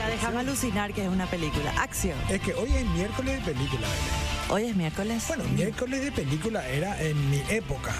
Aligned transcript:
Ya 0.00 0.08
déjame 0.08 0.38
alucinar 0.38 0.94
que 0.94 1.02
es 1.04 1.10
una 1.10 1.26
película. 1.26 1.72
Acción. 1.78 2.16
Es 2.30 2.40
que 2.40 2.54
hoy 2.54 2.70
es 2.74 2.86
miércoles 2.86 3.44
de 3.44 3.52
película. 3.52 3.86
Hoy 4.48 4.62
es 4.64 4.74
miércoles. 4.74 5.24
Bueno, 5.28 5.44
miércoles 5.54 6.00
de 6.02 6.10
película 6.10 6.66
era 6.66 6.98
en 7.02 7.30
mi 7.30 7.42
época. 7.50 7.92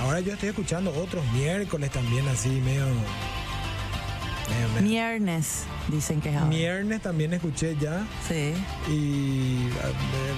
Ahora 0.00 0.20
yo 0.20 0.32
estoy 0.32 0.48
escuchando 0.48 0.90
otros 0.96 1.22
miércoles 1.32 1.90
también 1.90 2.26
así, 2.28 2.48
medio... 2.48 2.86
Viernes, 4.80 5.64
dicen 5.88 6.22
que 6.22 6.30
es 6.30 6.36
ahora. 6.36 6.48
Viernes 6.48 7.02
también 7.02 7.34
escuché 7.34 7.76
ya. 7.78 8.06
Sí. 8.26 8.54
Y 8.90 9.68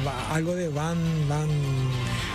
va- 0.04 0.34
algo 0.34 0.56
de 0.56 0.68
Van... 0.70 0.98
Van... 1.28 1.48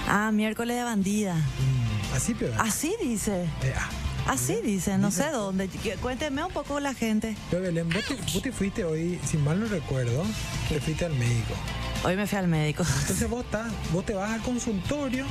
Ah, 0.07 0.31
miércoles 0.31 0.77
de 0.77 0.83
bandida. 0.83 1.35
mm, 1.35 2.15
así, 2.15 2.33
pero... 2.37 2.53
Así 2.57 2.95
dice. 3.01 3.43
eh, 3.63 3.73
ah. 3.77 3.89
Así 4.27 4.57
dice, 4.63 4.97
no 4.97 5.11
sé 5.11 5.29
dónde. 5.31 5.69
Cuénteme 6.01 6.43
un 6.43 6.51
poco 6.51 6.79
la 6.79 6.93
gente. 6.93 7.35
Pero 7.49 7.63
Belén, 7.63 7.89
vos 7.89 8.03
te, 8.05 8.15
vos 8.15 8.41
te 8.41 8.51
fuiste 8.51 8.83
hoy, 8.85 9.19
si 9.25 9.37
mal 9.37 9.59
no 9.59 9.65
recuerdo, 9.67 10.23
te 10.69 10.79
fuiste 10.79 11.05
al 11.05 11.13
médico. 11.13 11.53
Hoy 12.03 12.15
me 12.15 12.25
fui 12.25 12.37
al 12.37 12.47
médico. 12.47 12.83
Entonces 13.01 13.29
vos, 13.29 13.43
estás, 13.45 13.71
vos 13.91 14.05
te 14.05 14.13
vas 14.13 14.31
al 14.31 14.41
consultorio. 14.41 15.25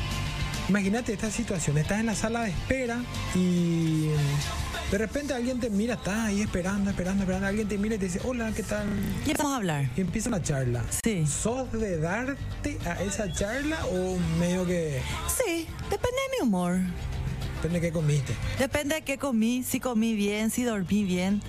Imagínate 0.68 1.12
esta 1.12 1.30
situación, 1.30 1.78
estás 1.78 1.98
en 1.98 2.06
la 2.06 2.14
sala 2.14 2.42
de 2.42 2.50
espera 2.50 3.02
y 3.34 4.06
de 4.90 4.98
repente 4.98 5.34
alguien 5.34 5.58
te 5.58 5.68
mira, 5.68 5.94
estás 5.94 6.26
ahí 6.26 6.42
esperando, 6.42 6.90
esperando, 6.90 7.24
esperando, 7.24 7.48
alguien 7.48 7.66
te 7.66 7.76
mira 7.76 7.96
y 7.96 7.98
te 7.98 8.04
dice, 8.04 8.20
hola, 8.24 8.52
¿qué 8.54 8.62
tal? 8.62 8.86
Y 9.26 9.30
empezamos 9.30 9.52
a 9.52 9.56
hablar. 9.56 9.90
Y 9.96 10.00
empieza 10.00 10.30
la 10.30 10.42
charla. 10.42 10.84
Sí. 11.02 11.26
¿Sos 11.26 11.72
de 11.72 11.98
darte 11.98 12.78
a 12.86 13.02
esa 13.02 13.32
charla 13.32 13.84
o 13.86 14.16
medio 14.38 14.64
que 14.64 15.00
Sí, 15.28 15.66
depende 15.90 16.16
de 16.30 16.36
mi 16.38 16.48
humor. 16.48 16.78
Depende 17.62 17.80
de 17.80 17.86
qué 17.88 17.92
comiste? 17.92 18.34
Depende 18.58 18.94
de 18.96 19.02
qué 19.02 19.18
comí, 19.18 19.62
si 19.62 19.80
comí 19.80 20.14
bien, 20.14 20.50
si 20.50 20.62
dormí 20.64 21.04
bien. 21.04 21.42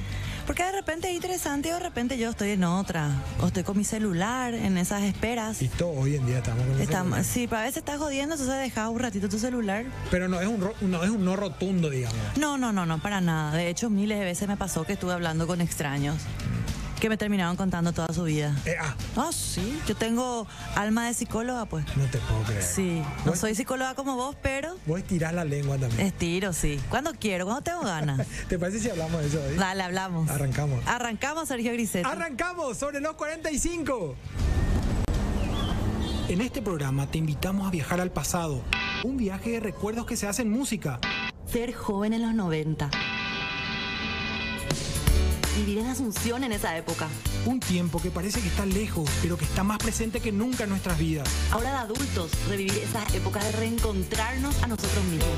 Porque 0.48 0.64
de 0.64 0.72
repente 0.72 1.08
es 1.08 1.16
interesante 1.16 1.70
y 1.70 1.72
de 1.72 1.80
repente 1.80 2.18
yo 2.18 2.30
estoy 2.32 2.50
en 2.50 2.64
otra. 2.64 3.12
O 3.42 3.48
estoy 3.48 3.64
con 3.64 3.78
mi 3.78 3.84
celular 3.86 4.54
en 4.54 4.78
esas 4.78 5.04
esperas. 5.04 5.62
Y 5.62 5.68
todo 5.70 5.92
hoy 5.92 6.16
en 6.16 6.26
día 6.26 6.40
estamos 6.40 6.66
con 6.66 6.82
el 6.82 6.88
celular. 6.88 7.24
sí, 7.24 7.48
pero 7.48 7.62
a 7.62 7.64
veces 7.64 7.78
estás 7.78 8.00
jodiendo, 8.00 8.34
entonces 8.36 8.58
dejas 8.60 8.90
un 8.90 9.00
ratito 9.00 9.30
tu 9.30 9.38
celular. 9.40 9.86
Pero 10.10 10.28
no 10.28 10.42
es 10.42 10.48
un, 10.48 10.60
ro- 10.60 10.74
no, 10.82 11.04
es 11.04 11.10
un 11.12 11.24
no 11.24 11.36
rotundo, 11.36 11.90
digamos. 11.90 12.18
No, 12.38 12.58
no, 12.58 12.74
no, 12.74 12.86
no, 12.86 13.00
para 13.02 13.22
nada. 13.22 13.56
De 13.56 13.70
hecho, 13.70 13.90
miles 13.90 14.18
de 14.20 14.26
veces 14.26 14.48
me 14.50 14.58
pasó 14.58 14.84
que 14.84 14.94
estuve 14.94 15.14
hablando 15.14 15.48
con 15.48 15.62
extraños 15.62 16.16
que 17.02 17.10
me 17.10 17.18
terminaron 17.18 17.58
contando 17.58 17.92
toda 17.92 18.14
su 18.14 18.24
vida. 18.24 18.56
Eh, 18.66 18.76
ah, 18.80 18.96
Ah, 19.18 19.30
sí, 19.34 19.82
yo 19.88 19.96
tengo 19.96 20.48
alma 20.76 21.08
de 21.08 21.14
psicóloga, 21.16 21.66
pues. 21.66 21.84
no 21.98 22.06
te 22.06 22.20
puedo 22.20 22.44
creer. 22.44 22.64
Sí, 22.64 23.02
no 23.26 23.36
soy 23.36 23.56
psicóloga 23.56 23.96
como 23.96 24.16
vos, 24.16 24.36
pero 24.42 24.78
Vos 24.86 25.00
estirás 25.00 25.34
la 25.34 25.44
lengua 25.44 25.78
también. 25.78 26.00
estiro, 26.08 26.54
sí. 26.54 26.80
Cuando 26.90 27.12
quiero, 27.14 27.46
cuando 27.46 27.64
tengo 27.64 27.82
ganas. 27.82 28.26
¿Te 28.48 28.58
parece 28.60 28.80
si 28.80 28.90
hablamos 28.90 29.20
de 29.22 29.28
eso 29.28 29.42
hoy? 29.44 29.56
Dale, 29.58 29.84
hablamos. 29.84 30.30
Arrancamos. 30.30 30.80
Arrancamos, 30.86 31.48
Sergio 31.48 31.74
Griset. 31.74 32.06
Arrancamos 32.06 32.78
sobre 32.78 33.02
los 33.02 33.14
45. 33.16 34.16
En 36.30 36.40
este 36.42 36.62
programa 36.62 37.08
te 37.08 37.18
invitamos 37.18 37.68
a 37.68 37.72
viajar 37.72 38.00
al 38.00 38.12
pasado. 38.12 38.62
Un 39.04 39.18
viaje 39.18 39.50
de 39.52 39.60
recuerdos 39.60 40.06
que 40.06 40.16
se 40.16 40.28
hace 40.28 40.44
en 40.44 40.52
música. 40.52 41.00
Ser 41.52 41.74
joven 41.74 42.14
en 42.14 42.22
los 42.22 42.34
90. 42.36 42.90
Vivir 45.58 45.80
en 45.80 45.88
Asunción 45.88 46.44
en 46.44 46.54
esa 46.54 46.78
época. 46.78 47.08
Un 47.46 47.60
tiempo 47.60 48.02
que 48.02 48.10
parece 48.10 48.42
que 48.42 48.48
está 48.48 48.66
lejos, 48.66 49.10
pero 49.22 49.38
que 49.38 49.46
está 49.46 49.64
más 49.64 49.80
presente 49.80 50.22
que 50.22 50.32
nunca 50.32 50.64
en 50.64 50.70
nuestras 50.70 50.98
vidas. 50.98 51.28
Ahora 51.52 51.72
de 51.72 51.78
adultos, 51.78 52.32
revivir 52.48 52.78
esa 52.78 53.04
época 53.16 53.44
de 53.44 53.52
reencontrarnos 53.54 54.64
a 54.64 54.68
nosotros 54.68 55.04
mismos. 55.06 55.30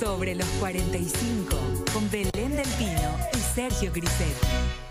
Sobre 0.00 0.34
los 0.34 0.48
45, 0.60 1.56
con 1.92 2.10
Belén 2.10 2.56
del 2.56 2.68
Pino 2.78 3.16
y 3.32 3.54
Sergio 3.54 3.92
Griset.– 3.92 4.36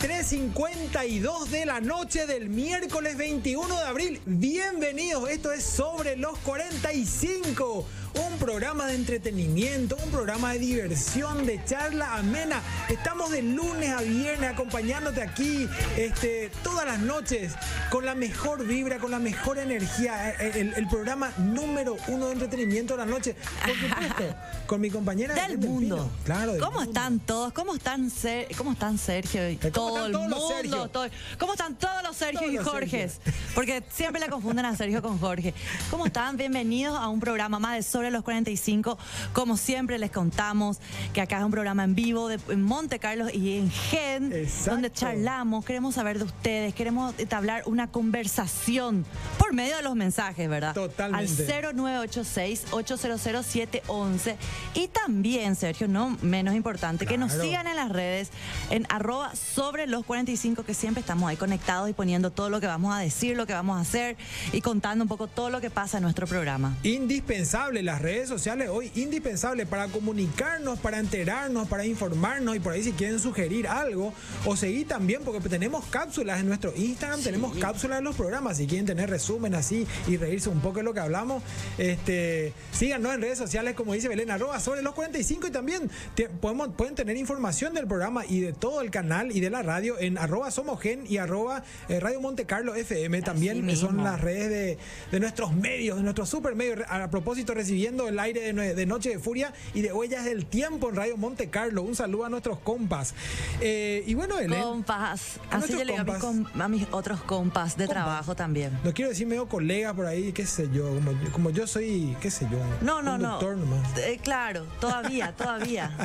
23.52 0.00 1.48
de 1.48 1.66
la 1.66 1.78
noche 1.80 2.26
del 2.26 2.48
miércoles 2.48 3.18
21 3.18 3.68
de 3.68 3.82
abril. 3.82 4.20
Bienvenidos, 4.24 5.28
esto 5.28 5.52
es 5.52 5.62
Sobre 5.62 6.16
los 6.16 6.38
45. 6.38 7.86
Un 8.14 8.29
programa 8.44 8.86
de 8.86 8.94
entretenimiento, 8.94 9.96
un 10.02 10.10
programa 10.10 10.52
de 10.54 10.58
diversión, 10.60 11.44
de 11.46 11.62
charla 11.64 12.16
amena. 12.16 12.62
Estamos 12.88 13.30
de 13.30 13.42
lunes 13.42 13.90
a 13.90 14.00
viernes 14.00 14.50
acompañándote 14.50 15.22
aquí 15.22 15.68
este, 15.96 16.50
todas 16.62 16.86
las 16.86 16.98
noches 17.00 17.52
con 17.90 18.04
la 18.06 18.14
mejor 18.14 18.66
vibra, 18.66 18.98
con 18.98 19.10
la 19.10 19.18
mejor 19.18 19.58
energía. 19.58 20.30
Eh, 20.40 20.52
El, 20.60 20.72
el 20.74 20.88
programa 20.88 21.32
número 21.38 21.96
uno 22.08 22.26
de 22.26 22.32
entretenimiento 22.32 22.94
de 22.94 22.98
la 23.04 23.06
noche. 23.06 23.36
Por 23.64 23.74
supuesto, 23.76 24.36
con 24.66 24.80
mi 24.80 24.90
compañera 24.90 25.34
Del 25.34 25.58
mundo. 25.58 25.96
Pino. 25.96 26.10
Claro, 26.24 26.52
del 26.52 26.60
¿Cómo 26.62 26.78
mundo. 26.78 26.90
están 26.90 27.18
todos? 27.20 27.52
¿Cómo 27.52 27.74
están, 27.74 28.10
Ser- 28.10 28.48
¿Cómo 28.56 28.72
están 28.72 28.96
Sergio 28.98 29.48
y 29.50 29.56
¿Cómo 29.56 29.70
todo 29.72 29.88
están 30.06 30.06
el 30.06 30.12
todos 30.30 30.62
mundo? 30.62 30.88
Todo- 30.88 31.08
¿Cómo 31.38 31.52
están 31.52 31.74
todos 31.76 32.02
los 32.02 32.16
Sergio 32.16 32.40
Todos 32.40 32.52
y 32.54 32.56
Jorges? 32.58 33.20
Porque 33.54 33.82
siempre 33.92 34.20
le 34.20 34.28
confunden 34.28 34.64
a 34.64 34.74
Sergio 34.76 35.02
con 35.02 35.18
Jorge. 35.18 35.52
¿Cómo 35.90 36.06
están? 36.06 36.36
Bienvenidos 36.38 36.98
a 36.98 37.08
un 37.08 37.20
programa 37.20 37.58
más 37.58 37.76
de 37.76 37.82
Sobre 37.82 38.10
los 38.10 38.24
45. 38.30 38.96
Como 39.32 39.56
siempre 39.56 39.98
les 39.98 40.12
contamos 40.12 40.78
que 41.12 41.20
acá 41.20 41.38
es 41.38 41.44
un 41.44 41.50
programa 41.50 41.82
en 41.82 41.96
vivo 41.96 42.28
de, 42.28 42.38
en 42.48 42.62
Monte 42.62 43.00
Carlos 43.00 43.34
y 43.34 43.58
en 43.58 43.68
Gen, 43.70 44.32
Exacto. 44.32 44.70
donde 44.70 44.92
charlamos, 44.92 45.64
queremos 45.64 45.96
saber 45.96 46.18
de 46.18 46.24
ustedes, 46.24 46.72
queremos 46.74 47.12
entablar 47.18 47.64
una 47.66 47.90
conversación 47.90 49.04
por 49.36 49.52
medio 49.52 49.74
de 49.76 49.82
los 49.82 49.96
mensajes, 49.96 50.48
¿verdad? 50.48 50.74
Totalmente. 50.74 51.52
Al 51.52 51.74
0986-800-711. 51.74 54.36
Y 54.74 54.86
también, 54.86 55.56
Sergio, 55.56 55.88
no 55.88 56.16
menos 56.22 56.54
importante, 56.54 57.06
que 57.06 57.18
nos 57.18 57.32
sigan 57.32 57.66
en 57.66 57.74
las 57.74 57.90
redes 57.90 58.30
en 58.70 58.86
arroba 58.90 59.34
sobre 59.34 59.88
los 59.88 60.04
45, 60.04 60.62
que 60.62 60.74
siempre 60.74 61.00
estamos 61.00 61.28
ahí 61.28 61.36
conectados 61.36 61.90
y 61.90 61.94
poniendo 61.94 62.30
todo 62.30 62.48
lo 62.48 62.60
que 62.60 62.68
vamos 62.68 62.94
a 62.94 63.00
decir, 63.00 63.36
lo 63.36 63.46
que 63.46 63.54
vamos 63.54 63.76
a 63.76 63.80
hacer 63.80 64.16
y 64.52 64.60
contando 64.60 65.02
un 65.02 65.08
poco 65.08 65.26
todo 65.26 65.50
lo 65.50 65.60
que 65.60 65.70
pasa 65.70 65.96
en 65.96 66.04
nuestro 66.04 66.28
programa. 66.28 66.76
Indispensable 66.84 67.82
las 67.82 68.00
redes 68.00 68.19
sociales 68.28 68.68
hoy, 68.70 68.90
indispensable 68.94 69.66
para 69.66 69.88
comunicarnos, 69.88 70.78
para 70.78 70.98
enterarnos, 70.98 71.68
para 71.68 71.84
informarnos 71.86 72.56
y 72.56 72.60
por 72.60 72.72
ahí 72.72 72.82
si 72.82 72.92
quieren 72.92 73.18
sugerir 73.18 73.66
algo 73.68 74.12
o 74.44 74.56
seguir 74.56 74.86
también 74.88 75.22
porque 75.24 75.48
tenemos 75.48 75.84
cápsulas 75.86 76.40
en 76.40 76.46
nuestro 76.48 76.72
Instagram, 76.76 77.22
tenemos 77.22 77.56
cápsulas 77.56 77.98
en 77.98 78.04
los 78.04 78.16
programas, 78.16 78.56
si 78.58 78.66
quieren 78.66 78.86
tener 78.86 79.08
resumen 79.10 79.54
así 79.54 79.86
y 80.08 80.16
reírse 80.16 80.48
un 80.48 80.60
poco 80.60 80.78
de 80.78 80.82
lo 80.84 80.94
que 80.94 81.00
hablamos, 81.00 81.42
este, 81.78 82.52
síganos 82.72 83.14
en 83.14 83.22
redes 83.22 83.38
sociales 83.38 83.74
como 83.74 83.94
dice 83.94 84.08
Belén, 84.08 84.30
arroba 84.30 84.60
sobre 84.60 84.82
los 84.82 84.94
45 84.94 85.46
y 85.46 85.50
también 85.50 85.90
te- 86.14 86.28
podemos, 86.28 86.68
pueden 86.76 86.94
tener 86.94 87.16
información 87.16 87.74
del 87.74 87.86
programa 87.86 88.24
y 88.26 88.40
de 88.40 88.52
todo 88.52 88.80
el 88.80 88.90
canal 88.90 89.34
y 89.34 89.40
de 89.40 89.50
la 89.50 89.62
radio 89.62 89.98
en 89.98 90.18
arroba 90.18 90.50
somogen 90.50 91.04
y 91.08 91.16
arroba 91.18 91.64
eh, 91.88 92.00
Radio 92.00 92.20
Monte 92.20 92.44
Carlo 92.44 92.74
FM, 92.74 93.22
también 93.22 93.64
mismo. 93.64 93.88
son 93.88 94.04
las 94.04 94.20
redes 94.20 94.50
de, 94.50 94.78
de 95.10 95.20
nuestros 95.20 95.52
medios, 95.54 95.96
de 95.96 96.02
nuestros 96.02 96.28
super 96.28 96.54
medios. 96.54 96.80
A 96.88 97.08
propósito, 97.10 97.54
recibiendo 97.54 98.08
el 98.10 98.18
aire 98.18 98.52
de, 98.52 98.86
Noche 98.86 99.10
de 99.10 99.18
Furia 99.18 99.52
y 99.74 99.80
de 99.80 99.92
Huellas 99.92 100.24
del 100.24 100.46
Tiempo 100.46 100.88
en 100.90 100.96
Radio 100.96 101.16
Monte 101.16 101.48
Carlo. 101.48 101.82
Un 101.82 101.96
saludo 101.96 102.26
a 102.26 102.28
nuestros 102.28 102.58
compas. 102.58 103.14
Eh, 103.60 104.04
y 104.06 104.14
bueno, 104.14 104.36
Belén, 104.36 104.60
Compas. 104.62 105.38
A 105.50 105.56
Así 105.56 105.72
yo 105.72 105.78
le 105.84 105.92
digo 105.92 105.98
a 106.00 106.04
mis, 106.04 106.14
compas. 106.22 106.50
com- 106.52 106.60
a 106.60 106.68
mis 106.68 106.86
otros 106.90 107.20
compas 107.22 107.76
de 107.76 107.86
Compas. 107.86 108.04
trabajo 108.04 108.34
también. 108.34 108.78
no 108.84 108.92
quiero 108.92 109.10
decir 109.10 109.26
medio 109.26 109.48
colegas 109.48 109.94
por 109.94 110.06
ahí, 110.06 110.32
qué 110.32 110.46
sé 110.46 110.68
yo, 110.72 110.84
como, 110.94 111.12
como 111.32 111.50
yo 111.50 111.66
soy, 111.66 112.16
qué 112.20 112.30
sé 112.30 112.46
yo, 112.50 112.58
No, 112.82 113.02
no, 113.02 113.16
no. 113.18 113.40
nomás. 113.40 113.96
Eh, 113.98 114.18
claro, 114.22 114.64
todavía, 114.80 115.32
todavía. 115.36 115.96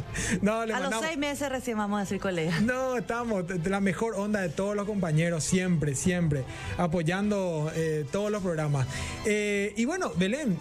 No, 0.41 0.65
le 0.65 0.73
a 0.73 0.79
los 0.79 0.93
seis 1.01 1.17
meses 1.17 1.49
recién 1.49 1.77
vamos 1.77 1.97
a 1.97 2.01
decir 2.01 2.19
colega. 2.19 2.59
No, 2.61 2.97
estamos 2.97 3.47
de 3.47 3.69
la 3.69 3.79
mejor 3.81 4.15
onda 4.15 4.41
de 4.41 4.49
todos 4.49 4.75
los 4.75 4.85
compañeros, 4.85 5.43
siempre, 5.43 5.95
siempre, 5.95 6.43
apoyando 6.77 7.71
eh, 7.75 8.05
todos 8.11 8.31
los 8.31 8.41
programas. 8.41 8.87
Y 9.25 9.85
bueno, 9.85 10.11
Belén, 10.15 10.57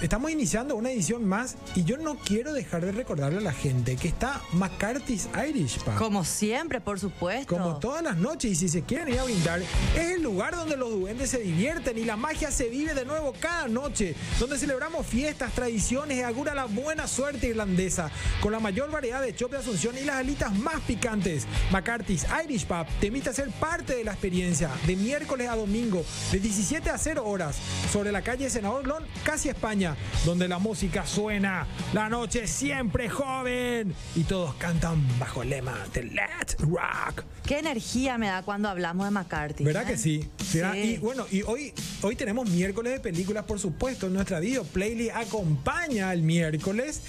estamos 0.00 0.30
iniciando 0.30 0.59
una 0.68 0.90
edición 0.90 1.26
más 1.26 1.56
y 1.74 1.84
yo 1.84 1.96
no 1.96 2.16
quiero 2.16 2.52
dejar 2.52 2.84
de 2.84 2.92
recordarle 2.92 3.38
a 3.38 3.42
la 3.42 3.52
gente 3.52 3.96
que 3.96 4.08
está 4.08 4.42
McCarthy's 4.52 5.28
Irish 5.48 5.78
Pub. 5.78 5.94
Como 5.96 6.24
siempre, 6.24 6.80
por 6.80 7.00
supuesto. 7.00 7.56
Como 7.56 7.78
todas 7.78 8.02
las 8.02 8.18
noches, 8.18 8.52
y 8.52 8.54
si 8.54 8.68
se 8.68 8.82
quieren 8.82 9.08
ir 9.08 9.18
a 9.18 9.24
brindar, 9.24 9.62
es 9.96 10.10
el 10.10 10.22
lugar 10.22 10.54
donde 10.54 10.76
los 10.76 10.90
duendes 10.90 11.30
se 11.30 11.38
divierten 11.38 11.96
y 11.96 12.04
la 12.04 12.16
magia 12.16 12.50
se 12.50 12.68
vive 12.68 12.92
de 12.92 13.06
nuevo 13.06 13.32
cada 13.40 13.68
noche, 13.68 14.14
donde 14.38 14.58
celebramos 14.58 15.06
fiestas, 15.06 15.52
tradiciones 15.54 16.18
y 16.18 16.22
augura 16.22 16.54
la 16.54 16.66
buena 16.66 17.06
suerte 17.06 17.48
irlandesa, 17.48 18.10
con 18.42 18.52
la 18.52 18.60
mayor 18.60 18.90
variedad 18.90 19.22
de 19.22 19.34
chop 19.34 19.50
de 19.52 19.58
Asunción 19.58 19.96
y 19.96 20.04
las 20.04 20.16
alitas 20.16 20.54
más 20.54 20.80
picantes. 20.82 21.46
McCarthy's 21.72 22.26
Irish 22.44 22.66
Pub 22.66 22.86
te 23.00 23.06
invita 23.06 23.30
a 23.30 23.34
ser 23.34 23.50
parte 23.50 23.96
de 23.96 24.04
la 24.04 24.12
experiencia 24.12 24.70
de 24.86 24.96
miércoles 24.96 25.48
a 25.48 25.56
domingo 25.56 25.70
domingo, 25.70 26.04
de 26.32 26.40
17 26.40 26.90
a 26.90 26.98
0 26.98 27.24
horas, 27.24 27.56
sobre 27.92 28.10
la 28.10 28.22
calle 28.22 28.50
Senador 28.50 28.86
Lon, 28.88 29.04
casi 29.22 29.48
España, 29.48 29.96
donde 30.24 30.48
la 30.50 30.58
música 30.58 31.06
suena, 31.06 31.64
la 31.92 32.08
noche 32.08 32.48
siempre 32.48 33.08
joven, 33.08 33.94
y 34.16 34.24
todos 34.24 34.52
cantan 34.56 35.00
bajo 35.20 35.44
el 35.44 35.50
lema 35.50 35.86
de 35.94 36.02
Let's 36.02 36.56
Rock. 36.58 37.22
Qué 37.46 37.60
energía 37.60 38.18
me 38.18 38.26
da 38.26 38.42
cuando 38.42 38.68
hablamos 38.68 39.06
de 39.06 39.12
McCarthy. 39.12 39.62
¿Verdad 39.62 39.84
¿eh? 39.84 39.92
que 39.92 39.96
sí? 39.96 40.28
¿Verdad? 40.52 40.72
Sí. 40.72 40.78
Y 40.80 40.98
bueno, 40.98 41.24
y 41.30 41.42
hoy, 41.42 41.72
hoy 42.02 42.16
tenemos 42.16 42.50
miércoles 42.50 42.94
de 42.94 42.98
películas, 42.98 43.44
por 43.44 43.60
supuesto, 43.60 44.08
en 44.08 44.14
nuestra 44.14 44.40
video. 44.40 44.64
Playlist 44.64 45.14
acompaña 45.14 46.12
el 46.12 46.22
miércoles. 46.22 47.00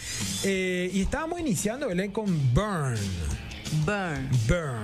Eh, 0.43 0.91
y 0.93 1.01
estábamos 1.01 1.39
iniciando, 1.39 1.87
Belén, 1.87 2.11
con 2.11 2.27
Burn. 2.53 2.95
Burn. 3.83 4.29
Burn. 4.47 4.83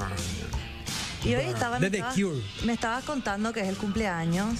Y 1.23 1.35
hoy 1.35 1.45
estaba, 1.45 1.79
De 1.79 1.81
me, 1.81 1.89
The 1.91 1.97
estabas, 1.97 2.15
Cure. 2.15 2.41
me 2.65 2.73
estabas 2.73 3.03
contando 3.03 3.53
que 3.53 3.59
es 3.59 3.67
el 3.67 3.77
cumpleaños. 3.77 4.57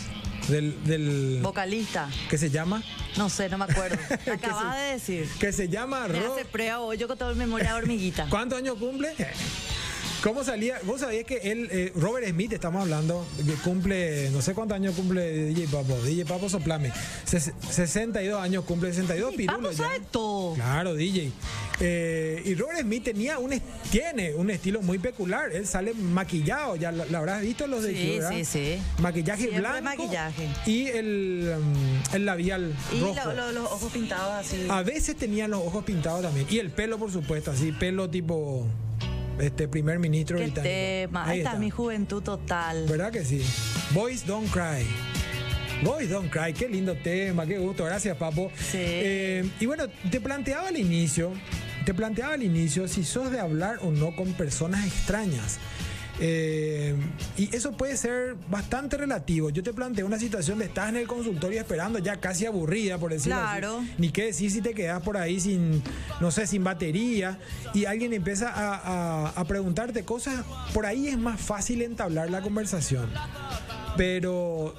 Del, 0.47 0.81
del 0.85 1.39
Vocalista. 1.41 2.09
que 2.29 2.37
se 2.37 2.49
llama 2.49 2.81
No 3.17 3.29
sé, 3.29 3.49
no 3.49 3.57
me 3.57 3.65
acuerdo. 3.65 3.97
Me 4.25 4.31
acabas 4.33 4.75
de 4.77 4.83
decir. 4.93 5.27
que 5.39 5.51
se 5.51 5.67
llama 5.67 6.07
Me 6.07 6.19
Ro- 6.19 6.33
hace 6.35 6.45
prueba 6.45 6.79
hoy, 6.79 6.97
yo 6.97 7.07
con 7.07 7.17
toda 7.17 7.33
memoria 7.33 7.73
de 7.73 7.73
hormiguita. 7.79 8.27
¿Cuántos 8.29 8.57
años 8.59 8.75
cumple? 8.79 9.13
¿Cómo 10.27 10.43
salía? 10.43 10.77
¿Vos 10.83 10.99
sabías 10.99 11.23
que 11.23 11.37
él, 11.37 11.69
eh, 11.71 11.93
Robert 11.95 12.27
Smith, 12.27 12.51
estamos 12.51 12.81
hablando, 12.81 13.25
que 13.37 13.53
cumple, 13.63 14.29
no 14.31 14.41
sé 14.41 14.53
cuántos 14.53 14.75
años 14.75 14.93
cumple 14.93 15.45
DJ 15.53 15.67
Papo? 15.67 15.97
DJ 16.03 16.25
Papo 16.25 16.49
Soplame. 16.49 16.91
Ses- 17.25 17.53
62 17.69 18.37
años 18.41 18.65
cumple, 18.65 18.89
62 18.89 19.33
Y 19.33 19.37
pirulos 19.37 19.77
sabe 19.77 20.01
todo. 20.11 20.55
Claro, 20.55 20.95
DJ. 20.95 21.31
Eh, 21.79 22.41
y 22.43 22.55
Robert 22.55 22.81
Smith 22.81 23.05
tenía 23.05 23.39
un, 23.39 23.53
tiene 23.89 24.33
un 24.35 24.49
estilo 24.49 24.81
muy 24.81 24.99
peculiar. 24.99 25.53
Él 25.53 25.65
sale 25.65 25.93
maquillado, 25.93 26.75
ya 26.75 26.91
lo, 26.91 27.05
lo 27.05 27.17
habrás 27.19 27.41
visto 27.41 27.65
los 27.65 27.83
de 27.83 27.93
Sí, 27.93 28.19
sí, 28.29 28.43
sí. 28.43 28.77
Maquillaje 28.99 29.43
Siempre 29.43 29.61
blanco. 29.61 29.81
maquillaje. 30.03 30.49
Y 30.65 30.87
el, 30.87 31.55
um, 31.57 32.15
el 32.15 32.25
labial 32.25 32.75
Y 32.93 32.99
rojo. 32.99 33.15
lo- 33.27 33.33
lo- 33.33 33.51
los 33.53 33.71
ojos 33.71 33.93
pintados 33.93 34.45
así. 34.45 34.67
A 34.69 34.83
veces 34.83 35.15
tenían 35.15 35.51
los 35.51 35.61
ojos 35.61 35.85
pintados 35.85 36.21
también. 36.21 36.45
Y 36.49 36.59
el 36.59 36.69
pelo, 36.69 36.97
por 36.97 37.13
supuesto, 37.13 37.51
así, 37.51 37.71
pelo 37.71 38.09
tipo 38.09 38.67
este 39.39 39.67
primer 39.67 39.99
ministro 39.99 40.37
Qué 40.37 40.45
británico. 40.45 40.73
tema. 40.73 41.25
Ahí 41.25 41.39
está 41.39 41.55
mi 41.55 41.69
juventud 41.69 42.21
total. 42.23 42.85
¿Verdad 42.87 43.11
que 43.11 43.23
sí? 43.23 43.43
Boys 43.91 44.25
Don't 44.25 44.49
Cry. 44.51 44.85
Boys 45.83 46.09
Don't 46.09 46.31
Cry, 46.31 46.53
qué 46.53 46.67
lindo 46.67 46.95
tema, 46.95 47.45
qué 47.45 47.59
gusto, 47.59 47.85
gracias 47.85 48.17
Papo. 48.17 48.51
Sí. 48.57 48.77
Eh, 48.79 49.49
y 49.59 49.65
bueno, 49.67 49.85
te 50.09 50.19
planteaba 50.19 50.69
al 50.69 50.77
inicio, 50.77 51.31
te 51.85 51.93
planteaba 51.93 52.33
al 52.33 52.41
inicio 52.43 52.87
si 52.87 53.03
sos 53.03 53.31
de 53.31 53.39
hablar 53.39 53.77
o 53.81 53.91
no 53.91 54.15
con 54.15 54.33
personas 54.33 54.85
extrañas. 54.87 55.59
Eh, 56.19 56.95
y 57.37 57.55
eso 57.55 57.73
puede 57.73 57.95
ser 57.97 58.35
bastante 58.49 58.97
relativo. 58.97 59.49
Yo 59.51 59.61
te 59.63 59.73
planteé 59.73 60.03
una 60.03 60.17
situación 60.19 60.59
de 60.59 60.65
estás 60.65 60.89
en 60.89 60.97
el 60.97 61.07
consultorio 61.07 61.59
esperando, 61.59 61.99
ya 61.99 62.17
casi 62.19 62.45
aburrida, 62.45 62.97
por 62.97 63.11
decirlo 63.11 63.37
Claro. 63.39 63.77
así. 63.79 63.91
Ni 63.97 64.09
qué 64.09 64.25
decir 64.25 64.49
si 64.51 64.61
te 64.61 64.73
quedas 64.73 65.01
por 65.03 65.17
ahí 65.17 65.39
sin, 65.39 65.81
no 66.19 66.31
sé, 66.31 66.47
sin 66.47 66.63
batería 66.63 67.37
y 67.73 67.85
alguien 67.85 68.13
empieza 68.13 68.49
a, 68.49 68.75
a- 68.75 69.29
a 69.29 69.45
preguntarte 69.45 70.03
cosas, 70.05 70.43
por 70.73 70.85
ahí 70.85 71.07
es 71.07 71.17
más 71.17 71.39
fácil 71.39 71.81
entablar 71.83 72.29
la 72.31 72.41
conversación. 72.41 73.09
Pero, 73.95 74.75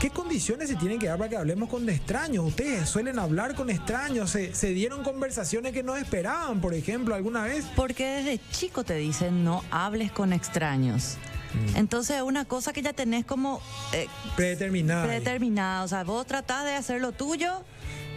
¿qué 0.00 0.10
condiciones 0.10 0.68
se 0.68 0.76
tienen 0.76 0.98
que 0.98 1.06
dar 1.06 1.18
para 1.18 1.30
que 1.30 1.36
hablemos 1.36 1.68
con 1.68 1.88
extraños? 1.88 2.44
Ustedes 2.46 2.88
suelen 2.88 3.18
hablar 3.18 3.54
con 3.54 3.70
extraños, 3.70 4.30
se, 4.30 4.54
se 4.54 4.68
dieron 4.68 5.02
conversaciones 5.02 5.72
que 5.72 5.82
no 5.82 5.96
esperaban, 5.96 6.60
por 6.60 6.74
ejemplo, 6.74 7.14
alguna 7.14 7.44
vez. 7.44 7.64
Porque 7.74 8.06
desde 8.06 8.40
chico 8.50 8.84
te 8.84 8.94
dicen 8.94 9.44
no 9.44 9.64
hables 9.70 10.12
con 10.12 10.32
extraños. 10.32 11.16
Mm. 11.54 11.76
Entonces 11.76 12.16
es 12.16 12.22
una 12.22 12.44
cosa 12.44 12.72
que 12.72 12.82
ya 12.82 12.92
tenés 12.92 13.24
como 13.24 13.60
eh, 13.92 14.08
Predeterminada. 14.36 15.04
predeterminada. 15.04 15.84
O 15.84 15.88
sea, 15.88 16.04
vos 16.04 16.26
tratás 16.26 16.64
de 16.64 16.74
hacer 16.74 17.00
lo 17.00 17.12
tuyo 17.12 17.64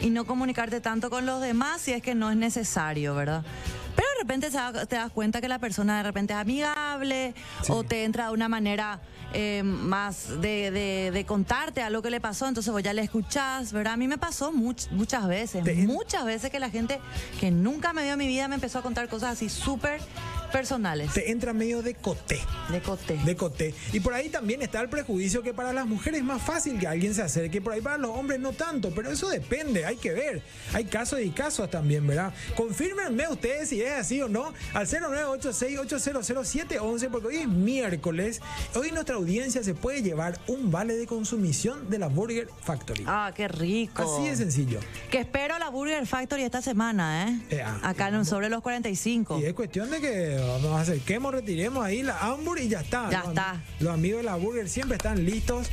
y 0.02 0.10
no 0.10 0.26
comunicarte 0.26 0.82
tanto 0.82 1.10
con 1.10 1.26
los 1.26 1.42
demás 1.42 1.82
si 1.82 1.92
es 1.94 2.02
que 2.02 2.16
no 2.16 2.30
es 2.32 2.38
necesario, 2.38 3.16
¿verdad? 3.16 3.44
Pero 3.96 4.08
de 4.18 4.22
repente 4.22 4.50
te 4.88 4.96
das 4.96 5.12
cuenta 5.12 5.42
que 5.42 5.48
la 5.48 5.60
persona 5.60 5.98
de 5.98 6.04
repente 6.04 6.34
es 6.34 6.40
amigable 6.40 7.34
Sí. 7.64 7.72
o 7.72 7.84
te 7.84 8.04
entra 8.06 8.28
de 8.28 8.34
una 8.34 8.48
manera 8.48 9.00
eh, 9.34 9.62
más 9.64 10.42
de, 10.42 10.72
de- 10.72 11.12
de 11.14 11.26
contarte 11.26 11.84
algo 11.84 12.02
que 12.02 12.10
le 12.10 12.20
pasó, 12.20 12.48
entonces 12.48 12.72
vos 12.74 12.82
ya 12.82 12.94
le 12.94 13.04
escuchás, 13.04 13.72
¿verdad? 13.74 13.94
A 13.94 13.98
mí 13.98 14.08
me 14.08 14.18
pasó 14.18 14.52
much- 14.52 14.90
muchas 14.90 15.28
veces, 15.28 15.64
muchas 15.86 16.26
veces 16.26 16.50
que 16.50 16.60
la 16.60 16.72
gente 16.72 17.00
que 17.40 17.52
nunca 17.52 17.94
me 17.94 18.02
vio 18.04 18.14
en 18.14 18.18
mi 18.20 18.28
vida 18.28 18.48
me 18.48 18.56
empezó 18.56 18.80
a 18.80 18.82
contar 18.82 19.08
cosas 19.08 19.34
así 19.34 19.48
súper 19.48 20.02
personales. 20.50 21.14
Te 21.14 21.32
entra 21.32 21.54
medio 21.54 21.82
de 21.82 21.96
coté. 21.96 22.40
De 22.70 22.82
coté. 22.82 23.18
De 23.26 23.36
coté. 23.36 23.74
Y 23.94 24.00
por 24.00 24.14
ahí 24.14 24.30
también 24.30 24.62
está 24.62 24.82
el 24.82 24.90
prejuicio 24.90 25.42
que 25.42 25.54
para 25.54 25.74
las 25.74 25.88
mujeres 25.88 26.20
es 26.20 26.26
más 26.26 26.42
fácil 26.42 26.80
que 26.80 26.88
alguien 26.88 27.14
se 27.14 27.22
acerque, 27.22 27.62
por 27.62 27.74
ahí 27.74 27.82
para 27.82 27.98
los 27.98 28.12
hombres 28.12 28.40
no 28.40 28.54
tanto, 28.54 28.92
pero 28.94 29.12
eso 29.12 29.30
depende, 29.30 29.86
hay 29.86 29.98
que 29.98 30.12
ver. 30.12 30.42
Hay 30.74 30.86
casos 30.86 31.20
y 31.22 31.30
casos 31.30 31.70
también, 31.70 32.08
¿verdad? 32.08 32.34
Confírmenme 32.56 33.28
ustedes 33.28 33.70
si 33.70 33.82
es 33.82 33.92
así 33.92 34.22
o 34.22 34.28
no 34.28 34.54
al 34.74 34.88
0986-8000711 34.88 37.10
porque 37.10 37.28
hoy 37.28 37.38
es 37.38 37.48
miércoles. 37.48 38.42
Hoy 38.76 38.92
nuestra 38.92 39.16
audiencia 39.16 39.64
se 39.64 39.74
puede 39.74 40.02
llevar 40.02 40.40
un 40.48 40.72
vale 40.72 40.96
de 40.96 41.08
consumición 41.08 41.90
de 41.90 42.00
la 42.00 42.08
Burger 42.08 42.50
Factory. 42.64 43.04
Ah, 43.08 43.32
qué 43.36 43.48
rico. 43.48 44.02
Así 44.02 44.30
de 44.30 44.36
sencillo. 44.36 44.80
Que 45.10 45.20
espero 45.20 45.58
la 45.60 45.70
Burger 45.70 46.06
Factory 46.06 46.44
esta 46.44 46.62
semana, 46.62 47.30
¿eh? 47.30 47.40
Eh, 47.50 47.62
ah, 47.64 47.80
Acá 47.84 48.10
en 48.10 48.26
sobre 48.26 48.50
los 48.50 48.62
45. 48.62 49.40
Y 49.40 49.46
es 49.46 49.54
cuestión 49.54 49.90
de 49.90 50.02
que 50.02 50.39
nos 50.62 50.80
acerquemos, 50.82 51.34
retiremos 51.34 51.84
ahí 51.86 52.04
la 52.04 52.18
Hamburg 52.20 52.62
y 52.62 52.68
ya 52.70 52.82
está. 52.82 53.10
Ya 53.12 53.20
Los- 53.20 53.30
está. 53.30 53.62
Los 53.80 53.94
amigos 53.94 54.20
de 54.20 54.24
la 54.26 54.36
Burger 54.36 54.70
siempre 54.70 54.98
están 54.98 55.24
listos. 55.26 55.68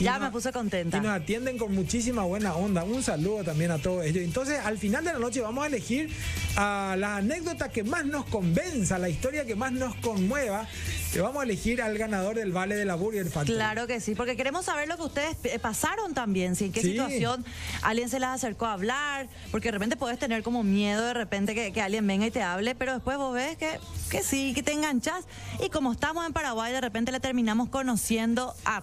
Ya 0.00 0.12
nos- 0.14 0.22
me 0.22 0.30
puse 0.32 0.52
contenta. 0.52 0.96
Y 0.96 1.00
nos 1.00 1.10
atienden 1.12 1.58
con 1.58 1.74
muchísima 1.74 2.22
buena 2.24 2.54
onda. 2.54 2.82
Un 2.82 3.02
saludo 3.02 3.44
también 3.44 3.70
a 3.70 3.78
todos 3.78 4.04
ellos. 4.04 4.24
Entonces, 4.24 4.58
al 4.64 4.78
final 4.78 5.04
de 5.04 5.12
la 5.12 5.18
noche 5.18 5.40
vamos 5.40 5.62
a 5.64 5.66
elegir 5.68 6.10
a 6.56 6.96
la 6.98 7.16
anécdota 7.18 7.68
que 7.70 7.84
más 7.84 8.04
nos 8.06 8.24
convenza, 8.26 8.98
la 8.98 9.08
historia 9.08 9.44
que 9.44 9.54
más 9.54 9.70
nos 9.72 9.94
conmueva. 9.96 10.66
Y 11.14 11.18
vamos 11.18 11.42
a 11.42 11.44
elegir 11.44 11.82
al 11.82 11.98
ganador 11.98 12.36
del 12.36 12.52
vale 12.52 12.74
de 12.74 12.86
la 12.86 12.94
Burger 12.94 13.26
Factory. 13.26 13.52
Claro 13.54 13.86
que 13.86 14.00
sí, 14.00 14.14
porque 14.14 14.34
queremos 14.34 14.64
saber 14.64 14.88
lo 14.88 14.96
que 14.96 15.02
ustedes 15.02 15.36
eh, 15.44 15.58
pasaron 15.58 16.14
también, 16.14 16.56
si 16.56 16.64
en 16.64 16.72
qué 16.72 16.80
Sí. 16.80 16.92
situación 16.92 17.44
alguien 17.82 18.08
se 18.08 18.18
les 18.18 18.30
acercó 18.30 18.64
a 18.64 18.72
hablar, 18.72 19.28
porque 19.50 19.68
de 19.68 19.72
repente 19.72 19.96
puedes 19.96 20.18
tener 20.18 20.42
como 20.42 20.62
miedo 20.64 21.04
de 21.04 21.12
repente 21.14 21.54
que, 21.54 21.70
que 21.70 21.82
alguien 21.82 22.06
venga 22.06 22.26
y 22.26 22.30
te 22.30 22.42
hable, 22.42 22.74
pero 22.74 22.94
después 22.94 23.18
vos 23.18 23.34
ves 23.34 23.58
que, 23.58 23.78
que 24.12 24.22
sí, 24.22 24.52
que 24.54 24.62
te 24.62 24.72
enganchas. 24.72 25.24
Y 25.64 25.70
como 25.70 25.90
estamos 25.90 26.26
en 26.26 26.32
Paraguay, 26.34 26.70
de 26.72 26.80
repente 26.82 27.10
le 27.12 27.18
terminamos 27.18 27.70
conociendo 27.70 28.54
a 28.66 28.82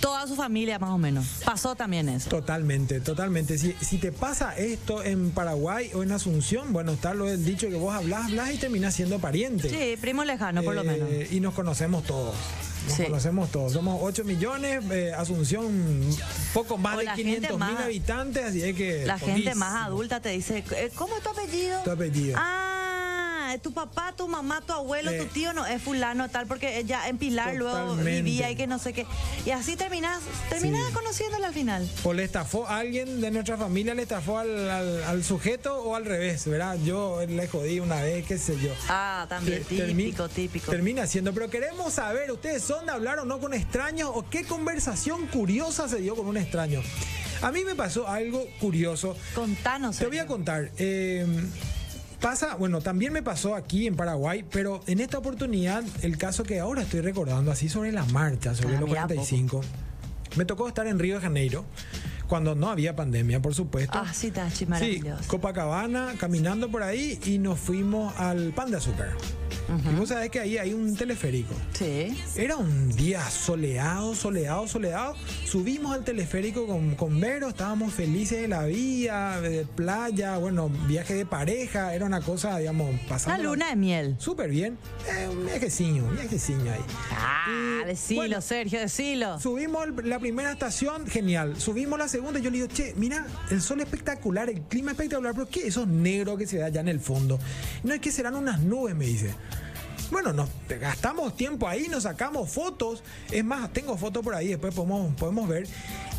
toda 0.00 0.26
su 0.28 0.36
familia 0.36 0.78
más 0.78 0.90
o 0.90 0.98
menos. 0.98 1.26
Pasó 1.44 1.74
también 1.74 2.08
eso. 2.08 2.30
Totalmente, 2.30 3.00
totalmente. 3.00 3.58
Si, 3.58 3.72
si 3.80 3.98
te 3.98 4.12
pasa 4.12 4.56
esto 4.56 5.02
en 5.02 5.32
Paraguay 5.32 5.90
o 5.94 6.04
en 6.04 6.12
Asunción, 6.12 6.72
bueno, 6.72 6.92
está 6.92 7.12
lo 7.12 7.24
del 7.26 7.44
dicho 7.44 7.68
que 7.68 7.74
vos 7.74 7.92
hablas, 7.92 8.26
hablas 8.26 8.54
y 8.54 8.58
terminás 8.58 8.94
siendo 8.94 9.18
pariente. 9.18 9.68
Sí, 9.68 9.96
primo 10.00 10.24
lejano 10.24 10.62
por 10.62 10.74
lo 10.76 10.82
Eh, 10.82 10.84
menos. 10.84 11.32
Y 11.32 11.40
nos 11.40 11.54
conocemos 11.54 12.04
todos. 12.04 12.36
Nos 12.86 12.96
Sí. 12.96 13.02
conocemos 13.02 13.50
todos. 13.50 13.72
Somos 13.72 13.98
8 14.00 14.22
millones, 14.24 14.82
eh, 14.92 15.12
Asunción 15.12 15.68
poco 16.54 16.78
más 16.78 16.94
O 16.94 16.98
de 17.00 17.04
la 17.06 17.14
500 17.16 17.50
gente 17.50 17.64
mil 17.66 17.76
habitantes, 17.76 18.44
así 18.44 18.62
es 18.62 18.76
que... 18.76 19.04
La 19.04 19.18
gente 19.18 19.54
más 19.56 19.84
adulta 19.86 20.20
te 20.20 20.28
dice, 20.30 20.64
eh, 20.70 20.90
¿cómo 20.94 21.16
es 21.16 21.22
tu 21.24 21.30
apellido? 21.30 21.82
Tu 21.82 21.90
apellido. 21.90 22.36
Ah, 22.40 22.97
tu 23.56 23.72
papá, 23.72 24.12
tu 24.14 24.28
mamá, 24.28 24.60
tu 24.60 24.74
abuelo, 24.74 25.10
Eh. 25.10 25.18
tu 25.20 25.24
tío 25.26 25.54
no 25.54 25.64
es 25.64 25.80
fulano 25.80 26.28
tal 26.28 26.46
porque 26.46 26.84
ya 26.84 27.08
en 27.08 27.16
Pilar 27.16 27.54
luego 27.54 27.96
vivía 27.96 28.50
y 28.50 28.56
que 28.56 28.66
no 28.66 28.78
sé 28.78 28.92
qué. 28.92 29.06
Y 29.46 29.50
así 29.52 29.76
terminas, 29.76 30.20
terminas 30.50 30.86
Sí. 30.88 30.92
conociéndole 30.92 31.46
al 31.46 31.54
final. 31.54 31.88
O 32.04 32.12
le 32.12 32.24
estafó 32.24 32.66
a 32.68 32.78
alguien 32.78 33.22
de 33.22 33.30
nuestra 33.30 33.56
familia, 33.56 33.94
le 33.94 34.02
estafó 34.02 34.38
al, 34.38 34.68
al- 34.68 35.02
al 35.04 35.24
sujeto 35.24 35.82
o 35.82 35.94
al 35.94 36.04
revés, 36.04 36.44
¿verdad? 36.46 36.76
Yo 36.84 37.24
le 37.26 37.48
jodí 37.48 37.80
una 37.80 38.02
vez, 38.02 38.26
qué 38.26 38.36
sé 38.36 38.58
yo. 38.60 38.74
Ah, 38.90 39.24
también, 39.28 39.64
Te- 39.64 39.76
termi- 39.76 39.96
típico, 40.06 40.28
típico. 40.28 40.70
Termina 40.70 41.06
siendo, 41.06 41.32
pero 41.32 41.48
queremos 41.48 41.94
saber, 41.94 42.30
¿ustedes 42.30 42.62
son 42.62 42.84
de 42.84 42.92
hablar 42.92 43.20
o 43.20 43.24
no 43.24 43.38
con 43.40 43.54
extraños 43.54 44.10
o 44.12 44.28
qué 44.28 44.44
conversación 44.44 45.26
curiosa 45.28 45.88
se 45.88 45.98
dio 46.00 46.14
con 46.16 46.26
un 46.26 46.36
extraño? 46.36 46.82
A 47.40 47.52
mí 47.52 47.64
me 47.64 47.76
pasó 47.76 48.08
algo 48.08 48.44
curioso. 48.60 49.16
Contanos. 49.34 49.96
Te 49.96 50.06
voy 50.08 50.18
a 50.18 50.26
contar. 50.26 50.72
eh, 50.76 51.24
pasa, 52.20 52.56
bueno, 52.56 52.80
también 52.80 53.12
me 53.12 53.22
pasó 53.22 53.54
aquí 53.54 53.86
en 53.86 53.96
Paraguay, 53.96 54.44
pero 54.50 54.80
en 54.86 55.00
esta 55.00 55.18
oportunidad, 55.18 55.84
el 56.02 56.16
caso 56.18 56.42
que 56.44 56.60
ahora 56.60 56.82
estoy 56.82 57.00
recordando, 57.00 57.50
así 57.50 57.68
sobre 57.68 57.92
la 57.92 58.04
marcha, 58.06 58.54
sobre 58.54 58.76
Ah, 58.76 58.80
los 58.80 58.88
mira, 58.88 59.02
45, 59.06 59.60
me 60.36 60.44
tocó 60.44 60.68
estar 60.68 60.86
en 60.86 60.98
Río 60.98 61.16
de 61.16 61.20
Janeiro, 61.20 61.64
cuando 62.26 62.54
no 62.54 62.68
había 62.68 62.94
pandemia, 62.94 63.40
por 63.40 63.54
supuesto. 63.54 63.98
Ah, 63.98 64.12
sí, 64.12 64.30
Tachi, 64.30 64.56
Sí, 64.58 64.66
maravilloso. 64.66 65.24
Copacabana, 65.28 66.14
caminando 66.18 66.70
por 66.70 66.82
ahí 66.82 67.18
y 67.24 67.38
nos 67.38 67.58
fuimos 67.58 68.14
al 68.18 68.52
pan 68.52 68.70
de 68.70 68.76
azúcar. 68.76 69.10
Y 69.68 69.94
vos 69.96 70.08
sabés 70.08 70.30
que 70.30 70.40
ahí 70.40 70.56
hay 70.56 70.72
un 70.72 70.96
teleférico. 70.96 71.54
Sí. 71.74 72.16
Era 72.36 72.56
un 72.56 72.88
día 72.96 73.28
soleado, 73.30 74.14
soleado, 74.14 74.66
soleado. 74.66 75.14
Subimos 75.44 75.92
al 75.94 76.04
teleférico 76.04 76.66
con, 76.66 76.94
con 76.94 77.20
Vero, 77.20 77.48
estábamos 77.48 77.92
felices 77.92 78.40
de 78.40 78.48
la 78.48 78.64
vida, 78.64 79.40
de 79.40 79.66
playa, 79.66 80.38
bueno, 80.38 80.70
viaje 80.86 81.14
de 81.14 81.26
pareja, 81.26 81.94
era 81.94 82.06
una 82.06 82.20
cosa, 82.22 82.58
digamos, 82.58 82.88
Una 82.90 83.08
pasando. 83.08 83.42
luna 83.44 83.68
de 83.70 83.76
miel. 83.76 84.16
Súper 84.18 84.48
bien. 84.50 84.78
Eh, 85.06 85.28
un 85.28 85.44
viajecillo, 85.44 86.04
un 86.04 86.14
viajecillo 86.16 86.72
ahí. 86.72 86.80
Ah, 87.12 87.80
Y, 87.82 87.86
decilo, 87.86 88.20
bueno, 88.20 88.40
Sergio, 88.40 88.80
decilo. 88.80 89.38
Subimos 89.40 89.86
la 90.04 90.18
primera 90.18 90.52
estación, 90.52 91.06
genial. 91.06 91.60
Subimos 91.60 91.98
la 91.98 92.08
segunda 92.08 92.40
y 92.40 92.42
yo 92.42 92.50
le 92.50 92.56
digo, 92.58 92.68
che, 92.68 92.94
mira, 92.96 93.26
el 93.50 93.60
sol 93.60 93.80
espectacular, 93.80 94.48
el 94.48 94.62
clima 94.62 94.92
espectacular, 94.92 95.34
pero 95.34 95.48
¿qué? 95.48 95.66
Eso 95.66 95.84
negro 95.86 96.36
que 96.36 96.46
se 96.46 96.56
ve 96.56 96.64
allá 96.64 96.80
en 96.80 96.88
el 96.88 97.00
fondo. 97.00 97.38
No 97.84 97.92
es 97.94 98.00
que 98.00 98.10
serán 98.10 98.34
unas 98.34 98.60
nubes, 98.60 98.94
me 98.94 99.04
dice. 99.06 99.34
Bueno, 100.10 100.32
nos 100.32 100.48
gastamos 100.80 101.36
tiempo 101.36 101.68
ahí, 101.68 101.88
nos 101.88 102.04
sacamos 102.04 102.50
fotos. 102.50 103.02
Es 103.30 103.44
más, 103.44 103.72
tengo 103.72 103.96
fotos 103.98 104.22
por 104.24 104.34
ahí, 104.34 104.48
después 104.48 104.74
podemos, 104.74 105.14
podemos 105.16 105.48
ver. 105.48 105.66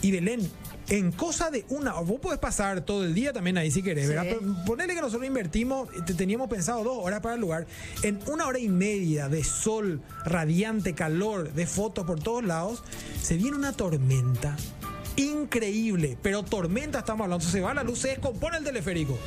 Y 0.01 0.11
Belén, 0.11 0.49
en 0.89 1.11
cosa 1.11 1.49
de 1.51 1.65
una, 1.69 1.93
vos 1.93 2.19
podés 2.19 2.39
pasar 2.39 2.81
todo 2.81 3.03
el 3.03 3.13
día 3.13 3.33
también 3.33 3.57
ahí 3.57 3.71
si 3.71 3.81
querés, 3.81 4.03
Sí. 4.07 4.09
¿verdad? 4.13 4.25
Pero 4.29 4.41
ponele 4.65 4.93
que 4.95 5.01
nosotros 5.01 5.25
invertimos, 5.27 5.89
te- 6.05 6.13
teníamos 6.13 6.49
pensado 6.49 6.83
dos 6.83 6.97
horas 7.01 7.19
para 7.21 7.35
el 7.35 7.41
lugar. 7.41 7.65
En 8.03 8.19
una 8.27 8.45
hora 8.47 8.59
y 8.59 8.69
media 8.69 9.27
de 9.27 9.43
sol 9.43 10.01
radiante, 10.23 10.93
calor, 10.93 11.51
de 11.53 11.65
fotos 11.67 12.05
por 12.05 12.19
todos 12.19 12.43
lados, 12.43 12.83
se 13.21 13.37
viene 13.37 13.57
una 13.57 13.73
tormenta. 13.73 14.55
Increíble, 15.15 16.17
pero 16.21 16.43
tormenta 16.43 16.99
estamos 16.99 17.25
hablando. 17.25 17.43
Se 17.45 17.59
va 17.59 17.73
la 17.73 17.83
luz, 17.83 17.99
se 17.99 18.09
descompone 18.09 18.57
el 18.57 18.63
teleférico. 18.63 19.17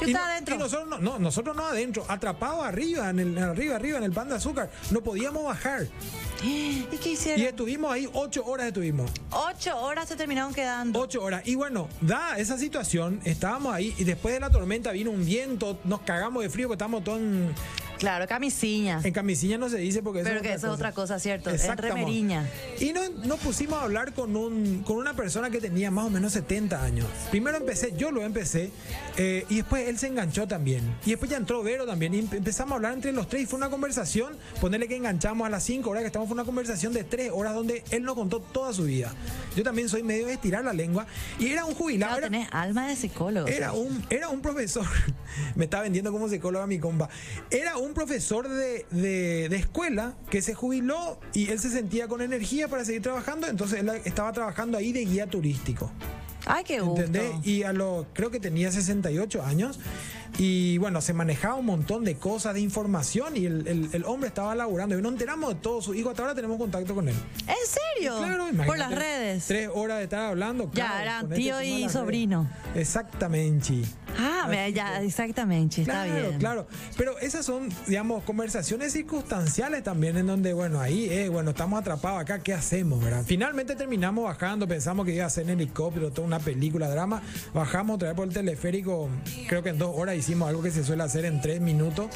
¿Qué 0.00 0.10
Y 0.10 0.12
no- 0.12 0.20
adentro? 0.20 0.54
y 0.54 0.58
nosotros 0.58 0.88
no, 0.88 0.98
no, 0.98 1.18
nosotros 1.18 1.56
no 1.56 1.66
adentro, 1.66 2.04
atrapados 2.08 2.64
arriba, 2.64 3.10
en 3.10 3.18
el, 3.18 3.38
arriba, 3.38 3.76
arriba, 3.76 3.98
en 3.98 4.04
el 4.04 4.12
pan 4.12 4.28
de 4.28 4.34
azúcar. 4.36 4.70
No 4.90 5.00
podíamos 5.00 5.44
bajar. 5.44 5.86
¿Y 6.44 6.82
qué 7.02 7.10
hicieron? 7.12 7.40
Y 7.42 7.46
estuvimos 7.46 7.90
ahí, 7.92 8.08
ocho 8.12 8.44
horas 8.44 8.66
estuvimos. 8.66 9.10
Ocho 9.30 9.76
horas 9.80 10.08
se 10.08 10.16
terminaron 10.16 10.52
quedando. 10.52 11.00
Ocho 11.00 11.22
horas. 11.22 11.42
Y 11.46 11.54
bueno, 11.54 11.88
da 12.00 12.36
esa 12.38 12.58
situación, 12.58 13.20
estábamos 13.24 13.74
ahí 13.74 13.94
y 13.98 14.04
después 14.04 14.34
de 14.34 14.40
la 14.40 14.50
tormenta 14.50 14.92
vino 14.92 15.10
un 15.10 15.24
viento, 15.24 15.78
nos 15.84 16.00
cagamos 16.02 16.42
de 16.42 16.50
frío 16.50 16.68
porque 16.68 16.74
estábamos 16.76 17.02
todos 17.04 17.18
en, 17.20 17.52
Claro, 17.98 18.26
camisilla. 18.26 19.00
en 19.02 19.12
camisilla, 19.12 19.58
no 19.58 19.68
se 19.68 19.78
dice 19.78 20.02
porque 20.02 20.20
eso 20.20 20.28
Pero 20.28 20.36
es 20.36 20.42
que 20.42 20.48
otra 20.48 20.56
eso 20.56 20.66
es 20.68 20.72
otra 20.72 20.92
cosa, 20.92 21.18
¿cierto? 21.18 21.50
En 21.50 21.76
remeriña. 21.78 22.48
Y 22.80 22.92
nos, 22.92 23.10
nos 23.10 23.38
pusimos 23.40 23.78
a 23.78 23.82
hablar 23.84 24.12
con, 24.12 24.36
un, 24.36 24.82
con 24.84 24.96
una 24.96 25.14
persona 25.14 25.50
que 25.50 25.60
tenía 25.60 25.90
más 25.90 26.06
o 26.06 26.10
menos 26.10 26.32
70 26.32 26.82
años. 26.82 27.06
Primero 27.30 27.56
empecé, 27.56 27.94
yo 27.96 28.10
lo 28.10 28.22
empecé, 28.22 28.70
eh, 29.16 29.44
y 29.48 29.56
después 29.56 29.88
él 29.88 29.98
se 29.98 30.08
enganchó 30.08 30.46
también. 30.46 30.82
Y 31.04 31.10
después 31.10 31.30
ya 31.30 31.36
entró 31.36 31.62
Vero 31.62 31.86
también. 31.86 32.14
Y 32.14 32.22
empe- 32.22 32.36
empezamos 32.36 32.72
a 32.72 32.76
hablar 32.76 32.92
entre 32.94 33.12
los 33.12 33.28
tres 33.28 33.42
y 33.42 33.46
fue 33.46 33.56
una 33.56 33.70
conversación, 33.70 34.36
ponerle 34.60 34.88
que 34.88 34.96
enganchamos 34.96 35.46
a 35.46 35.50
las 35.50 35.62
5 35.64 35.88
horas 35.90 36.02
que 36.02 36.08
estamos, 36.08 36.28
fue 36.28 36.34
una 36.34 36.44
conversación 36.44 36.92
de 36.92 37.04
3 37.04 37.30
horas 37.34 37.54
donde 37.54 37.82
él 37.90 38.02
nos 38.02 38.14
contó 38.14 38.40
toda 38.40 38.72
su 38.72 38.84
vida. 38.84 39.12
Yo 39.56 39.62
también 39.62 39.88
soy 39.88 40.02
medio 40.02 40.26
de 40.26 40.34
estirar 40.34 40.64
la 40.64 40.72
lengua. 40.72 41.06
Y 41.38 41.48
era 41.48 41.64
un 41.64 41.74
jubilado. 41.74 42.18
Claro, 42.18 42.26
era- 42.26 42.30
tenés 42.38 42.48
alma 42.52 42.88
de 42.88 42.96
psicólogo. 42.96 43.46
era 43.48 43.72
un, 43.72 44.04
era 44.10 44.28
un 44.28 44.40
profesor, 44.42 44.86
me 45.54 45.64
está 45.64 45.80
vendiendo 45.80 46.12
como 46.12 46.28
psicóloga 46.28 46.66
mi 46.66 46.78
compa. 46.78 47.08
Era 47.50 47.76
un 47.78 47.85
profesor 47.94 48.48
de, 48.48 48.86
de- 48.90 49.48
de 49.48 49.56
escuela 49.56 50.14
que 50.30 50.42
se 50.42 50.54
jubiló 50.54 51.18
y 51.32 51.50
él 51.50 51.58
se 51.58 51.70
sentía 51.70 52.08
con 52.08 52.20
energía 52.20 52.68
para 52.68 52.84
seguir 52.84 53.02
trabajando, 53.02 53.46
entonces 53.46 53.80
él 53.80 53.90
estaba 54.04 54.32
trabajando 54.32 54.78
ahí 54.78 54.92
de 54.92 55.04
guía 55.04 55.26
turístico. 55.26 55.90
Ay, 56.48 56.62
qué 56.62 56.78
gusto. 56.80 57.02
¿Entendés? 57.04 57.44
Y 57.44 57.64
a 57.64 57.72
lo, 57.72 58.06
creo 58.12 58.30
que 58.30 58.38
tenía 58.38 58.70
68 58.70 59.42
años. 59.42 59.80
Y 60.38 60.76
bueno, 60.78 61.00
se 61.00 61.12
manejaba 61.14 61.54
un 61.56 61.64
montón 61.66 62.04
de 62.04 62.16
cosas, 62.16 62.54
de 62.54 62.60
información, 62.60 63.36
y 63.36 63.46
el, 63.46 63.66
el- 63.66 63.88
el 63.92 64.04
hombre 64.04 64.28
estaba 64.28 64.54
laburando. 64.54 64.96
Y 64.96 65.02
nos 65.02 65.10
enteramos 65.12 65.54
de 65.54 65.60
todo 65.60 65.80
su 65.82 65.94
hijo. 65.94 66.10
Hasta 66.10 66.22
ahora 66.22 66.34
tenemos 66.36 66.58
contacto 66.58 66.94
con 66.94 67.08
él. 67.08 67.14
¿En 67.48 67.54
serio? 67.96 68.18
Claro, 68.18 68.44
Por 68.44 68.54
imagínate, 68.54 68.78
las 68.78 68.94
redes. 68.98 69.46
Tres 69.46 69.70
horas 69.74 69.96
de 69.98 70.04
estar 70.04 70.20
hablando. 70.26 70.66
Ya, 70.72 70.86
claro, 70.86 71.02
eran 71.02 71.30
tío 71.30 71.60
y 71.62 71.88
sobrino. 71.88 72.48
redes. 72.74 72.88
Exactamente. 72.88 73.82
Ah, 74.18 74.46
Así 74.50 74.72
ya, 74.72 74.98
que- 75.00 75.06
exactamente, 75.06 75.80
está 75.82 76.04
Claro, 76.04 76.28
bien. 76.28 76.38
claro. 76.38 76.66
Pero 76.96 77.18
esas 77.18 77.44
son, 77.44 77.68
digamos, 77.86 78.22
conversaciones 78.24 78.92
circunstanciales 78.92 79.82
también, 79.82 80.16
en 80.16 80.26
donde, 80.26 80.52
bueno, 80.52 80.80
ahí, 80.80 81.06
eh, 81.10 81.28
bueno, 81.28 81.50
estamos 81.50 81.78
atrapados 81.80 82.20
acá, 82.20 82.38
¿qué 82.40 82.54
hacemos, 82.54 83.02
verdad? 83.02 83.22
Finalmente 83.26 83.74
terminamos 83.76 84.24
bajando, 84.24 84.66
pensamos 84.68 85.04
que 85.06 85.14
iba 85.14 85.26
a 85.26 85.30
ser 85.30 85.44
en 85.44 85.50
helicóptero, 85.60 86.10
toda 86.10 86.26
una 86.26 86.38
película, 86.38 86.88
drama. 86.88 87.22
Bajamos 87.54 87.96
otra 87.96 88.08
vez 88.08 88.16
por 88.16 88.28
el 88.28 88.34
teleférico, 88.34 89.08
creo 89.48 89.62
que 89.62 89.70
en 89.70 89.78
dos 89.78 89.92
horas 89.94 90.16
hicimos 90.16 90.48
algo 90.48 90.62
que 90.62 90.70
se 90.70 90.84
suele 90.84 91.02
hacer 91.02 91.24
en 91.24 91.40
tres 91.40 91.60
minutos, 91.60 92.08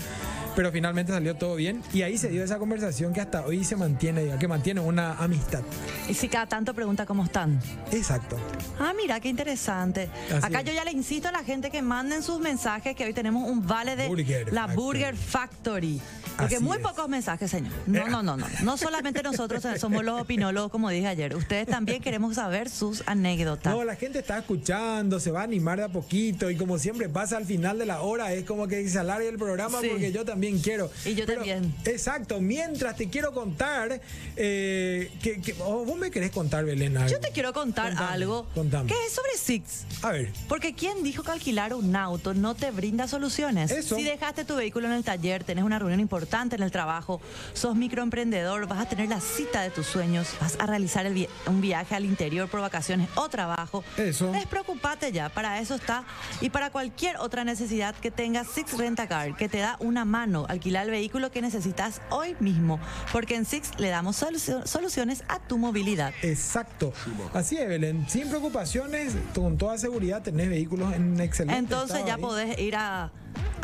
pero 0.56 0.72
finalmente 0.72 1.12
salió 1.12 1.36
todo 1.36 1.54
bien. 1.54 1.82
Y 1.92 2.02
ahí 2.02 2.18
se 2.18 2.28
dio 2.28 2.42
esa 2.42 2.58
conversación 2.58 3.12
que 3.12 3.20
hasta 3.20 3.46
hoy 3.46 3.64
se 3.64 3.76
mantiene, 3.76 4.24
diga, 4.24 4.38
que 4.38 4.48
mantiene 4.48 4.80
una 4.80 5.12
amistad. 5.14 5.62
Y 6.08 6.14
si 6.14 6.28
cada 6.28 6.46
tanto 6.46 6.74
pregunta 6.74 7.06
cómo 7.06 7.24
están. 7.24 7.60
Exacto. 7.92 8.36
Ah, 8.78 8.92
mira, 8.96 9.20
qué 9.20 9.28
interesante. 9.28 10.08
Así 10.28 10.44
Acá 10.46 10.60
es. 10.60 10.66
yo 10.66 10.72
ya 10.72 10.84
le 10.84 10.90
insisto 10.92 11.28
a 11.28 11.32
la 11.32 11.44
gente 11.44 11.70
que 11.70 11.82
manden 11.90 12.22
sus 12.22 12.38
mensajes, 12.38 12.94
que 12.94 13.04
hoy 13.04 13.12
tenemos 13.12 13.50
un 13.50 13.66
vale 13.66 13.96
de 13.96 14.06
Burger 14.06 14.52
la 14.52 14.68
Factory. 14.68 14.76
Burger 14.76 15.16
Factory. 15.16 16.00
Porque 16.40 16.56
Así 16.56 16.64
muy 16.64 16.76
es. 16.78 16.82
pocos 16.82 17.08
mensajes, 17.08 17.50
señor. 17.50 17.72
No, 17.86 18.08
no, 18.08 18.22
no, 18.22 18.36
no. 18.36 18.46
No 18.62 18.76
solamente 18.76 19.22
nosotros 19.22 19.62
somos 19.78 20.04
los 20.04 20.20
opinólogos, 20.20 20.70
como 20.70 20.90
dije 20.90 21.06
ayer. 21.06 21.34
Ustedes 21.36 21.66
también 21.66 22.02
queremos 22.02 22.34
saber 22.36 22.68
sus 22.70 23.02
anécdotas. 23.06 23.72
No, 23.74 23.84
la 23.84 23.96
gente 23.96 24.18
está 24.18 24.38
escuchando, 24.38 25.20
se 25.20 25.30
va 25.30 25.40
a 25.40 25.44
animar 25.44 25.78
de 25.78 25.84
a 25.84 25.88
poquito 25.88 26.50
y 26.50 26.56
como 26.56 26.78
siempre 26.78 27.08
pasa 27.08 27.36
al 27.36 27.44
final 27.46 27.78
de 27.78 27.86
la 27.86 28.00
hora, 28.02 28.32
es 28.32 28.44
como 28.44 28.66
que 28.68 28.88
se 28.88 28.98
alargue 28.98 29.28
el 29.28 29.36
programa 29.38 29.80
Sí. 29.80 29.88
porque 29.90 30.12
yo 30.12 30.24
también 30.24 30.58
quiero. 30.58 30.90
Y 31.04 31.14
yo 31.14 31.26
también. 31.26 31.74
Exacto, 31.84 32.40
mientras 32.40 32.96
te 32.96 33.08
quiero 33.08 33.32
contar, 33.32 34.00
eh, 34.36 35.10
que, 35.22 35.40
que- 35.40 35.54
oh, 35.60 35.84
vos 35.84 35.98
me 35.98 36.10
querés 36.10 36.30
contar, 36.30 36.64
Belén, 36.64 36.96
algo? 36.96 37.08
Yo 37.10 37.20
te 37.20 37.30
quiero 37.30 37.52
contar 37.52 37.88
Contame, 37.90 38.12
algo 38.12 38.46
contame. 38.54 38.88
que 38.88 38.94
es 39.06 39.12
sobre 39.12 39.30
Six. 39.36 39.84
A 40.02 40.10
ver, 40.12 40.32
Porque 40.48 40.74
¿quién 40.74 41.02
dijo 41.02 41.22
que 41.22 41.30
alquilar 41.30 41.74
un 41.74 41.94
auto 41.96 42.34
no 42.34 42.54
te 42.54 42.70
brinda 42.70 43.06
soluciones? 43.08 43.70
Eso. 43.70 43.96
Si 43.96 44.02
dejaste 44.02 44.44
tu 44.44 44.56
vehículo 44.56 44.86
en 44.86 44.94
el 44.94 45.04
taller, 45.04 45.44
tenés 45.44 45.64
una 45.64 45.78
reunión 45.78 46.00
importante 46.00 46.29
en 46.30 46.62
el 46.62 46.70
trabajo, 46.70 47.20
sos 47.54 47.74
microemprendedor, 47.74 48.66
vas 48.68 48.80
a 48.80 48.88
tener 48.88 49.08
la 49.08 49.20
cita 49.20 49.62
de 49.62 49.70
tus 49.70 49.86
sueños, 49.86 50.28
vas 50.40 50.56
a 50.60 50.66
realizar 50.66 51.04
el 51.06 51.28
un 51.46 51.60
viaje 51.60 51.96
al 51.96 52.04
interior 52.04 52.48
por 52.48 52.60
vacaciones 52.60 53.08
o 53.16 53.28
trabajo. 53.28 53.82
Eso. 53.96 54.30
Despreocupate 54.30 55.10
ya, 55.10 55.28
para 55.28 55.58
eso 55.60 55.74
está. 55.74 56.04
Y 56.40 56.50
para 56.50 56.70
cualquier 56.70 57.16
otra 57.16 57.42
necesidad 57.44 57.94
que 57.96 58.10
tengas, 58.12 58.46
Six 58.48 58.78
Rentacar, 58.78 59.36
que 59.36 59.48
te 59.48 59.58
da 59.58 59.76
una 59.80 60.04
mano, 60.04 60.46
alquilar 60.48 60.84
el 60.84 60.92
vehículo 60.92 61.30
que 61.32 61.42
necesitas 61.42 62.00
hoy 62.10 62.36
mismo. 62.38 62.78
Porque 63.12 63.34
en 63.34 63.44
Six 63.44 63.72
le 63.78 63.88
damos 63.88 64.16
solucio- 64.16 64.64
soluciones 64.66 65.24
a 65.28 65.40
tu 65.40 65.58
movilidad. 65.58 66.12
exacto. 66.22 66.92
Así 67.34 67.56
es, 67.58 67.68
Belén, 67.68 68.06
sin 68.08 68.28
preocupaciones, 68.28 69.14
con 69.34 69.58
toda 69.58 69.76
seguridad 69.78 70.22
tenés 70.22 70.48
vehículos 70.48 70.92
en 70.94 71.20
excelente 71.20 71.58
Entonces 71.58 72.04
ya 72.06 72.14
ahí. 72.14 72.20
podés 72.20 72.58
ir 72.58 72.76
a, 72.76 73.10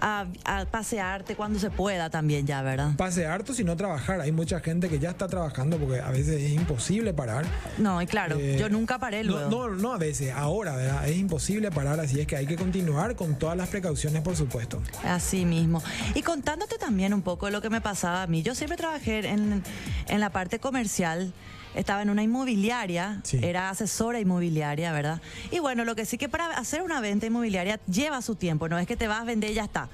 a- 0.01 0.27
a 0.45 0.65
pasearte 0.67 1.35
cuando 1.37 1.59
se 1.59 1.71
pueda 1.71 2.11
también 2.11 2.47
ya, 2.47 2.63
¿verdad? 2.63 2.91
Pase 2.97 3.27
harto, 3.27 3.55
sino 3.55 3.77
trabajar. 3.77 4.21
Hay 4.21 4.33
mucha 4.33 4.61
gente 4.61 4.89
que 4.89 4.99
ya 4.99 5.11
está 5.11 5.29
trabajando 5.29 5.79
porque 5.79 6.01
a 6.01 6.11
veces 6.11 6.41
es 6.43 6.53
imposible 6.53 7.13
parar. 7.15 7.45
No, 7.79 8.01
y 8.03 8.07
claro, 8.07 8.37
Eh, 8.39 8.57
yo 8.59 8.69
nunca 8.69 8.99
paré 8.99 9.25
no, 9.25 9.33
luego. 9.33 9.51
No, 9.51 9.69
no 9.75 9.93
a 9.93 9.99
veces, 9.99 10.33
ahora, 10.35 10.77
¿verdad? 10.77 11.09
Es 11.09 11.17
imposible 11.17 11.71
parar, 11.71 11.99
así 12.01 12.21
es 12.21 12.27
que 12.27 12.37
hay 12.37 12.47
que 12.47 12.57
continuar 12.57 13.17
con 13.17 13.39
todas 13.39 13.57
las 13.57 13.69
precauciones, 13.69 14.23
por 14.23 14.37
supuesto. 14.37 14.83
Así 15.05 15.45
mismo. 15.45 15.83
Y 16.15 16.23
contándote 16.23 16.79
también 16.79 17.15
un 17.15 17.23
poco 17.23 17.47
de 17.47 17.53
lo 17.53 17.61
que 17.63 17.71
me 17.71 17.81
pasaba 17.81 18.23
a 18.23 18.27
mí. 18.27 18.43
Yo 18.43 18.55
siempre 18.55 18.77
trabajé 18.77 19.27
en, 19.29 19.63
en 20.09 20.21
la 20.21 20.31
parte 20.31 20.59
comercial. 20.59 21.33
Estaba 21.77 22.01
en 22.03 22.11
una 22.11 22.23
inmobiliaria, 22.23 23.21
Sí. 23.23 23.39
era 23.43 23.69
asesora 23.71 24.19
inmobiliaria, 24.19 24.93
¿verdad? 24.93 25.21
Y 25.51 25.59
bueno, 25.59 25.85
lo 25.85 25.95
que 25.95 26.07
sí 26.07 26.17
que 26.17 26.29
para 26.29 26.47
hacer 26.57 26.83
una 26.83 27.01
venta 27.03 27.27
inmobiliaria 27.27 27.79
lleva 27.87 28.23
su 28.23 28.35
tiempo, 28.35 28.69
no 28.69 28.79
es 28.79 28.87
que 28.87 28.97
te 28.97 29.07
vas 29.07 29.21
a 29.21 29.25
vender 29.25 29.51
y 29.51 29.55
ya 29.55 29.65
está. 29.65 29.89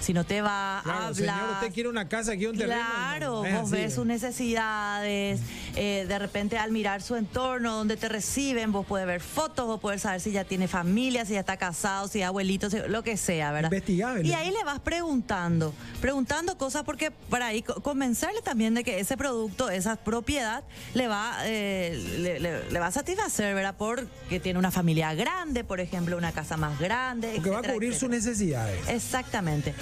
Sino 0.00 0.24
te 0.24 0.42
va 0.42 0.78
a 0.80 0.82
Claro, 0.82 0.98
hablar. 1.06 1.14
señor, 1.14 1.50
usted 1.54 1.72
quiere 1.72 1.88
una 1.88 2.08
casa, 2.08 2.32
quiere 2.32 2.50
un 2.50 2.56
terreno. 2.58 2.80
Claro, 2.80 3.44
No, 3.44 3.60
vos 3.60 3.62
así, 3.62 3.70
ves 3.72 3.94
sus 3.94 4.06
necesidades, 4.06 5.40
eh, 5.76 6.04
de 6.08 6.18
repente 6.18 6.58
al 6.58 6.72
mirar 6.72 7.02
su 7.02 7.16
entorno, 7.16 7.74
donde 7.76 7.96
te 7.96 8.08
reciben, 8.08 8.72
vos 8.72 8.86
puedes 8.86 9.06
ver 9.06 9.20
fotos, 9.20 9.66
vos 9.66 9.80
puedes 9.80 10.02
saber 10.02 10.20
si 10.20 10.32
ya 10.32 10.44
tiene 10.44 10.68
familia, 10.68 11.24
si 11.24 11.34
ya 11.34 11.40
está 11.40 11.56
casado, 11.56 12.08
si 12.08 12.20
es 12.20 12.26
abuelito, 12.26 12.70
si- 12.70 12.78
lo 12.88 13.02
que 13.02 13.16
sea, 13.16 13.52
¿verdad? 13.52 13.70
Investigable. 13.72 14.26
Y 14.28 14.32
ahí 14.32 14.50
le 14.50 14.64
vas 14.64 14.80
preguntando, 14.80 15.74
preguntando 16.00 16.56
cosas 16.58 16.82
porque 16.84 17.10
para 17.10 17.46
ahí 17.46 17.62
co- 17.62 17.80
convencerle 17.82 18.42
también 18.42 18.74
de 18.74 18.84
que 18.84 19.00
ese 19.00 19.16
producto, 19.16 19.70
esa 19.70 19.96
propiedad, 19.96 20.64
le 20.94 21.08
va, 21.08 21.36
eh, 21.44 22.16
le, 22.18 22.40
le- 22.40 22.70
le 22.70 22.78
va 22.80 22.86
a 22.88 22.92
satisfacer, 22.92 23.54
¿verdad? 23.54 23.74
Porque 23.78 24.40
tiene 24.40 24.58
una 24.58 24.70
familia 24.70 25.14
grande, 25.14 25.64
por 25.64 25.80
ejemplo, 25.80 26.16
una 26.16 26.32
casa 26.32 26.56
más 26.56 26.78
grande. 26.78 27.32
Porque 27.36 27.50
va 27.50 27.58
a 27.58 27.62
cubrir 27.62 27.92
etcétera. 27.92 27.98
sus 28.00 28.08
necesidades. 28.26 28.88
Exactamente. 28.88 29.74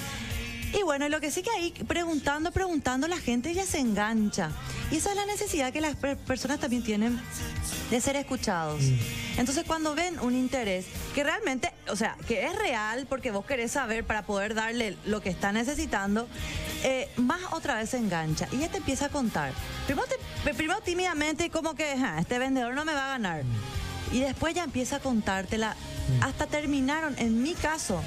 Y 0.79 0.83
bueno, 0.83 1.09
lo 1.09 1.21
que 1.21 1.31
sí 1.31 1.43
que 1.43 1.51
ahí 1.51 1.71
preguntando, 1.89 2.53
preguntando, 2.53 3.09
la 3.09 3.17
gente 3.19 3.55
ya 3.55 3.65
se 3.65 3.79
engancha. 3.79 4.51
Y 4.91 4.97
esa 4.97 5.11
es 5.11 5.17
la 5.17 5.25
necesidad 5.25 5.73
que 5.73 5.81
las 5.81 5.97
per- 5.97 6.19
personas 6.19 6.61
también 6.61 6.83
tienen 6.83 7.19
de 7.91 8.01
ser 8.01 8.17
escuchados. 8.17 8.83
Entonces, 9.39 9.65
cuando 9.67 9.95
ven 9.95 10.19
un 10.21 10.35
interés 10.35 10.85
que 11.15 11.25
realmente, 11.25 11.73
o 11.89 11.97
sea, 11.97 12.17
que 12.29 12.45
es 12.47 12.55
real 12.59 13.07
porque 13.09 13.31
vos 13.31 13.47
querés 13.47 13.73
saber 13.73 14.05
para 14.05 14.27
poder 14.27 14.55
darle 14.55 14.97
lo 15.07 15.23
que 15.23 15.31
está 15.31 15.51
necesitando, 15.51 16.29
eh, 16.85 17.09
más 17.17 17.41
otra 17.53 17.77
vez 17.77 17.91
se 17.91 17.97
engancha 17.97 18.47
y 18.53 18.59
ya 18.59 18.69
te 18.69 18.77
empieza 18.79 19.07
a 19.07 19.09
contar. 19.09 19.53
Primero, 19.87 20.07
te- 20.07 20.53
primero 20.55 20.81
tímidamente, 20.83 21.49
como 21.49 21.75
que 21.75 21.97
"Ja, 21.97 22.19
este 22.19 22.39
vendedor 22.39 22.75
no 22.75 22.85
me 22.85 22.93
va 22.93 23.07
a 23.07 23.09
ganar. 23.13 23.45
Y 24.13 24.21
después 24.21 24.55
ya 24.55 24.65
empieza 24.65 24.97
a 24.97 25.01
contártela. 25.01 25.75
Hasta 26.21 26.47
terminaron, 26.47 27.15
en 27.19 27.43
mi 27.43 27.55
caso, 27.55 28.01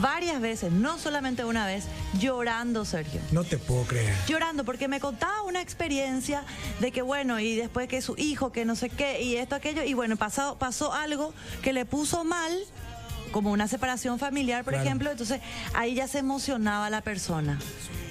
varias 0.00 0.40
veces, 0.40 0.72
no 0.72 0.98
solamente 0.98 1.44
una 1.44 1.66
vez, 1.66 1.84
llorando, 2.18 2.84
Sergio 2.84 3.20
No 3.32 3.44
te 3.44 3.58
puedo 3.58 3.84
creer. 3.84 4.14
llorando 4.26 4.64
porque 4.64 4.88
me 4.88 5.00
contaba 5.00 5.42
una 5.42 5.60
experiencia 5.60 6.44
de 6.80 6.92
que 6.92 7.02
bueno 7.02 7.40
y 7.40 7.56
después 7.56 7.88
que 7.88 8.02
su 8.02 8.14
hijo 8.16 8.52
que 8.52 8.64
no 8.64 8.76
sé 8.76 8.90
qué 8.90 9.22
y 9.22 9.36
esto 9.36 9.54
aquello 9.54 9.82
y 9.82 9.94
bueno 9.94 10.16
pasó 10.16 10.56
pasó 10.58 10.92
algo 10.92 11.32
que 11.62 11.72
le 11.72 11.84
puso 11.84 12.24
mal 12.24 12.52
como 13.32 13.52
una 13.52 13.68
separación 13.68 14.18
familiar 14.18 14.64
por 14.64 14.72
Claro. 14.74 14.86
ejemplo 14.86 15.10
entonces 15.10 15.40
ahí 15.74 15.94
ya 15.94 16.08
se 16.08 16.18
emocionaba 16.18 16.90
la 16.90 17.00
persona 17.02 17.58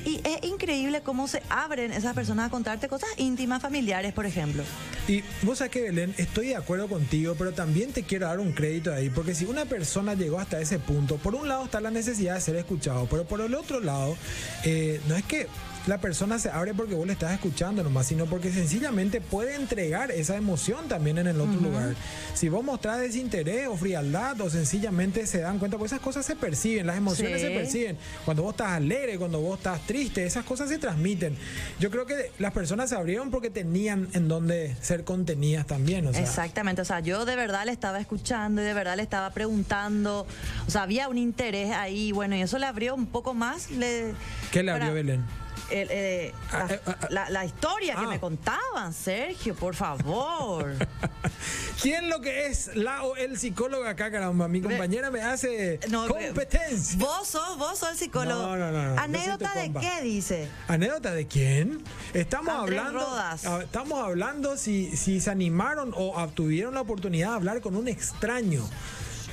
y 0.06 0.22
es 0.24 0.44
increíble 0.44 1.02
cómo 1.02 1.28
se 1.28 1.42
abren 1.50 1.92
esas 1.92 2.14
personas 2.14 2.48
a 2.48 2.50
contarte 2.52 2.88
cosas 2.88 3.10
íntimas 3.18 3.62
familiares 3.62 4.14
por 4.14 4.26
ejemplo 4.26 4.64
Y 5.08 5.24
vos 5.44 5.60
sabés 5.60 5.72
que 5.72 5.82
Belén, 5.82 6.14
estoy 6.18 6.48
de 6.48 6.56
acuerdo 6.56 6.88
contigo, 6.88 7.36
pero 7.38 7.54
también 7.54 7.92
te 7.94 8.02
quiero 8.04 8.26
dar 8.28 8.40
un 8.40 8.54
crédito 8.54 8.92
ahí, 8.92 9.10
porque 9.12 9.36
si 9.36 9.46
una 9.46 9.66
persona 9.66 10.16
llegó 10.16 10.40
hasta 10.40 10.60
ese 10.60 10.80
punto, 10.80 11.18
por 11.18 11.36
un 11.36 11.48
lado 11.48 11.66
está 11.66 11.80
la 11.80 11.92
necesidad 11.92 12.34
de 12.36 12.42
ser 12.42 12.56
escuchado, 12.56 13.06
pero 13.08 13.24
por 13.26 13.40
el 13.42 13.54
otro 13.54 13.80
lado, 13.82 14.18
eh, 14.64 15.00
no 15.08 15.16
es 15.16 15.24
que 15.24 15.48
la 15.88 16.00
persona 16.00 16.40
se 16.40 16.50
abre 16.50 16.74
porque 16.74 16.96
vos 16.96 17.06
le 17.06 17.14
estás 17.14 17.32
escuchando 17.34 17.84
nomás, 17.84 18.08
sino 18.08 18.26
porque 18.26 18.52
sencillamente 18.52 19.22
puede 19.22 19.56
entregar 19.56 20.10
esa 20.12 20.36
emoción 20.36 20.88
también 20.88 21.18
en 21.20 21.28
el 21.28 21.40
otro 21.40 21.60
lugar. 21.62 21.94
Si 22.34 22.50
vos 22.50 22.64
mostrás 22.64 23.00
desinterés 23.00 23.68
o 23.68 23.78
frialdad 23.78 24.40
o 24.42 24.50
sencillamente 24.50 25.28
se 25.28 25.42
dan 25.42 25.60
cuenta, 25.60 25.78
pues 25.78 25.92
esas 25.92 26.02
cosas 26.02 26.26
se 26.26 26.36
perciben, 26.36 26.88
las 26.88 26.98
emociones 26.98 27.40
Sí. 27.42 27.48
se 27.48 27.54
perciben. 27.54 27.98
Cuando 28.26 28.44
vos 28.44 28.54
estás 28.54 28.72
alegre, 28.72 29.18
cuando 29.20 29.40
vos 29.42 29.58
estás 29.58 29.80
triste, 29.86 30.26
esas 30.26 30.44
cosas 30.44 30.70
se 30.70 30.78
transmiten. 30.80 31.38
Yo 31.80 31.92
creo 31.92 32.06
que 32.06 32.32
las 32.40 32.52
personas 32.52 32.90
se 32.90 32.96
abrieron 32.96 33.30
porque 33.30 33.50
tenían 33.50 34.08
en 34.14 34.28
donde 34.28 34.76
ser 34.82 35.04
contenidas 35.04 35.68
también. 35.68 36.08
O 36.08 36.14
sea, 36.14 36.22
Exactamente, 36.22 36.82
o 36.82 36.86
sea, 36.86 37.00
yo 37.02 37.26
de 37.26 37.36
verdad 37.36 37.66
le 37.66 37.72
estaba 37.72 38.00
escuchando 38.00 38.62
y 38.62 38.66
de 38.66 38.74
verdad 38.74 38.96
le 38.98 39.04
estaba 39.04 39.30
preguntando, 39.32 40.26
o 40.68 40.72
sea, 40.72 40.82
había 40.84 41.08
un 41.10 41.18
interés 41.18 41.72
ahí, 41.72 42.12
bueno, 42.12 42.36
y 42.36 42.42
eso 42.42 42.58
le 42.58 42.66
abrió 42.66 42.96
un 42.96 43.06
poco 43.06 43.34
más. 43.34 43.70
Le, 43.72 44.14
¿Qué 44.52 44.64
le 44.64 44.72
para- 44.72 44.86
abrió 44.88 44.96
Belén? 44.96 45.45
El, 45.72 45.88
eh, 45.92 46.34
Ah, 46.52 46.66
la, 46.68 46.74
eh, 46.76 46.80
ah, 46.86 46.98
ah. 47.02 47.08
la- 47.10 47.30
la 47.30 47.46
historia 47.46 47.96
que 47.96 48.08
me 48.08 48.20
contaban, 48.20 48.94
Sergio, 48.94 49.56
por 49.56 49.76
favor. 49.76 50.74
¿Quién 51.82 52.10
lo 52.10 52.22
que 52.22 52.48
es 52.48 52.76
la 52.76 53.04
o 53.04 53.16
el 53.16 53.38
psicólogo 53.38 53.86
acá, 53.86 54.12
caramba? 54.12 54.48
Mi 54.48 54.62
compañera 54.62 55.12
me 55.12 55.22
hace 55.22 55.80
No, 55.90 56.08
competencia. 56.08 56.98
Vos 57.00 57.28
sos, 57.28 57.58
vos 57.58 57.78
sos 57.80 57.92
el 57.92 57.98
psicólogo. 57.98 58.42
No, 58.42 58.58
no, 58.58 58.72
no, 58.72 59.00
¿Anécdota 59.02 59.54
de 59.56 59.64
compa. 59.66 59.82
qué 59.82 60.02
dice? 60.02 60.48
¿Anécdota 60.68 61.12
de 61.14 61.28
quién? 61.28 61.84
Estamos 62.14 62.54
Andrés 62.54 62.80
hablando. 62.80 63.00
Rodas. 63.00 63.46
Estamos 63.64 64.04
hablando 64.04 64.58
si, 64.58 64.96
si 64.96 65.20
se 65.20 65.30
animaron 65.30 65.94
o 65.96 66.18
ah, 66.18 66.28
tuvieron 66.34 66.74
la 66.74 66.82
oportunidad 66.82 67.30
de 67.30 67.36
hablar 67.36 67.62
con 67.62 67.76
un 67.76 67.88
extraño. 67.88 68.68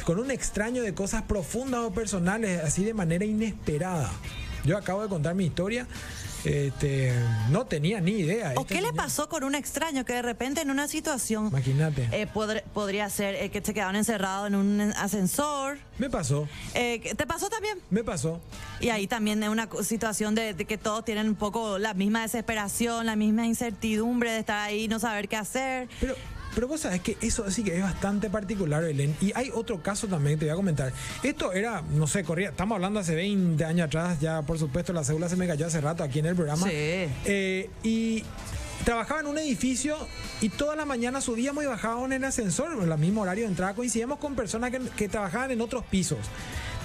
Con 0.05 0.19
un 0.19 0.33
extraño 0.33 0.83
de 0.83 0.95
cosas 0.95 1.23
profundas 1.23 1.81
o 1.83 1.93
personales, 1.93 2.63
así 2.65 2.85
de 2.85 2.93
manera 2.93 3.25
inesperada. 3.25 4.11
Yo 4.65 4.77
acabo 4.79 5.03
de 5.03 5.09
contar 5.09 5.35
mi 5.35 5.45
historia. 5.47 5.87
Este, 6.45 7.13
no 7.51 7.67
tenía 7.67 8.01
ni 8.01 8.13
idea. 8.13 8.53
¿O 8.57 8.63
Este 8.63 8.75
qué 8.75 8.83
le 8.83 8.93
pasó 8.93 9.29
con 9.29 9.45
un 9.45 9.55
extraño 9.55 10.05
que 10.05 10.15
de 10.15 10.23
repente 10.23 10.61
en 10.61 10.73
una 10.73 10.89
situación 10.89 11.47
Imagínate. 11.47 12.09
eh, 12.11 12.27
podr- 12.35 12.65
podría 12.75 13.09
ser 13.11 13.37
eh, 13.37 13.51
que 13.51 13.63
se 13.65 13.73
quedaron 13.73 13.95
encerrados 13.95 14.49
en 14.49 14.57
un 14.57 14.81
ascensor? 14.97 15.79
Me 15.99 16.11
pasó, 16.11 16.49
Eh, 16.75 17.01
¿que- 17.01 17.15
¿Te 17.15 17.27
pasó 17.29 17.49
también? 17.49 17.79
me 17.91 18.03
pasó. 18.03 18.41
Y 18.81 18.89
ahí 18.89 19.07
también 19.07 19.41
es 19.45 19.51
una 19.51 19.69
situación 19.85 20.35
de, 20.35 20.53
de 20.53 20.65
que 20.65 20.79
todos 20.79 21.05
tienen 21.05 21.29
un 21.29 21.37
poco 21.37 21.79
la 21.79 21.95
misma 21.95 22.23
desesperación, 22.23 23.07
la 23.07 23.15
misma 23.15 23.47
incertidumbre 23.47 24.33
de 24.33 24.41
estar 24.41 24.59
ahí 24.59 24.85
y 24.85 24.89
no 24.89 24.99
saber 24.99 25.29
qué 25.29 25.37
hacer. 25.37 25.89
Pero, 26.01 26.17
pero 26.55 26.69
vos 26.69 26.81
sabés 26.81 27.01
que 27.01 27.17
eso 27.21 27.51
sí 27.51 27.65
que 27.65 27.77
es 27.77 27.83
bastante 27.83 28.31
particular, 28.31 28.83
Belén. 28.83 29.17
Y 29.21 29.33
hay 29.35 29.51
otro 29.53 29.83
caso 29.83 30.07
también 30.07 30.37
que 30.37 30.41
te 30.41 30.45
voy 30.47 30.53
a 30.53 30.57
comentar. 30.57 30.93
Esto 31.23 31.53
era, 31.53 31.83
no 31.93 32.07
sé, 32.07 32.25
corría, 32.25 32.51
estamos 32.51 32.77
hablando 32.77 33.01
hace 33.01 33.15
20 33.15 33.65
años 33.65 33.87
atrás, 33.87 34.21
ya 34.21 34.43
por 34.43 34.59
supuesto 34.59 34.93
la 34.93 35.05
cédula 35.05 35.29
se 35.29 35.37
me 35.37 35.47
cayó 35.47 35.67
hace 35.67 35.81
rato 35.81 36.03
aquí 36.03 36.19
en 36.19 36.27
el 36.27 36.37
programa. 36.37 36.67
Sí. 36.67 36.73
Eh, 36.73 37.71
y 37.83 38.25
trabajaba 38.85 39.21
en 39.21 39.27
un 39.27 39.39
edificio 39.39 39.97
y 40.41 40.49
toda 40.49 40.77
la 40.77 40.85
mañana 40.85 41.21
subíamos 41.21 41.65
y 41.65 41.67
bajábamos 41.67 42.07
en 42.07 42.13
el 42.15 42.25
ascensor, 42.25 42.73
en 42.73 42.91
el 42.91 42.99
mismo 42.99 43.23
horario 43.23 43.45
de 43.45 43.51
entrada, 43.51 43.75
coincidíamos 43.75 44.19
con 44.19 44.35
personas 44.35 44.71
que, 44.71 44.81
que 44.97 45.09
trabajaban 45.09 45.51
en 45.51 45.61
otros 45.61 45.85
pisos. 45.85 46.19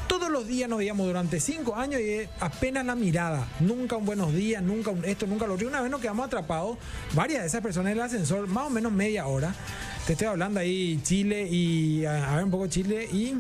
Todos 0.08 0.30
los 0.30 0.48
días 0.48 0.70
nos 0.70 0.78
veíamos 0.80 1.06
durante 1.06 1.40
cinco 1.40 1.76
años 1.76 2.00
y 2.02 2.28
apenas 2.40 2.86
la 2.86 2.96
mirada. 2.96 3.48
Nunca 3.60 3.98
un 3.98 4.06
buenos 4.06 4.34
días, 4.34 4.64
nunca 4.64 4.92
un 4.92 5.04
esto, 5.04 5.28
nunca 5.28 5.46
lo 5.48 5.56
otro. 5.56 5.68
Una 5.68 5.82
vez 5.82 5.92
nos 5.92 6.00
quedamos 6.02 6.26
atrapados, 6.26 6.78
varias 7.14 7.42
de 7.42 7.48
esas 7.48 7.62
personas 7.62 7.92
en 7.92 7.98
el 7.98 8.04
ascensor, 8.04 8.48
más 8.48 8.68
o 8.68 8.70
menos 8.70 8.92
media 8.92 9.28
hora. 9.28 9.54
Te 10.06 10.14
estoy 10.14 10.28
hablando 10.28 10.60
ahí 10.62 11.00
Chile 11.04 11.48
y, 11.50 12.06
a, 12.06 12.36
ver 12.36 12.46
un 12.46 12.52
poco 12.52 12.68
Chile 12.68 13.08
y 13.12 13.36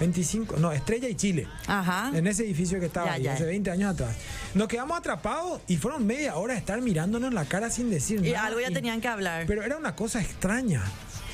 25, 0.00 0.56
no, 0.56 0.72
Estrella 0.72 1.08
y 1.08 1.14
Chile. 1.14 1.46
Ajá. 1.68 2.10
En 2.12 2.26
ese 2.26 2.42
edificio 2.44 2.80
que 2.80 2.86
estaba 2.86 3.06
Ya, 3.06 3.12
ahí, 3.12 3.22
ya. 3.22 3.34
hace 3.34 3.44
20 3.44 3.70
años 3.70 3.94
atrás. 3.94 4.16
Nos 4.54 4.66
quedamos 4.66 4.98
atrapados 4.98 5.60
y 5.68 5.76
fueron 5.76 6.04
media 6.04 6.34
hora 6.34 6.54
de 6.54 6.58
estar 6.60 6.80
mirándonos 6.80 7.32
la 7.32 7.44
cara 7.44 7.70
sin 7.70 7.90
decir 7.90 8.24
Y 8.26 8.32
nada. 8.32 8.46
algo 8.46 8.60
ya 8.60 8.70
Y- 8.70 8.74
tenían 8.74 9.00
que 9.00 9.06
hablar. 9.08 9.44
Pero 9.46 9.62
era 9.62 9.76
una 9.76 9.94
cosa 9.94 10.20
extraña. 10.20 10.82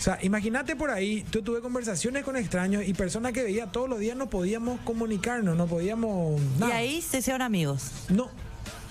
O 0.00 0.02
sea, 0.02 0.18
imagínate 0.22 0.76
por 0.76 0.90
ahí, 0.90 1.26
yo 1.30 1.42
tuve 1.42 1.60
conversaciones 1.60 2.24
con 2.24 2.34
extraños 2.34 2.88
y 2.88 2.94
personas 2.94 3.32
que 3.32 3.42
veía 3.42 3.66
todos 3.66 3.86
los 3.86 3.98
días 3.98 4.16
no 4.16 4.30
podíamos 4.30 4.80
comunicarnos, 4.80 5.58
no 5.58 5.66
podíamos 5.66 6.40
y 6.40 6.58
nada. 6.58 6.74
ahí 6.74 7.02
se 7.02 7.18
hicieron 7.18 7.42
amigos. 7.42 7.90
No, 8.08 8.30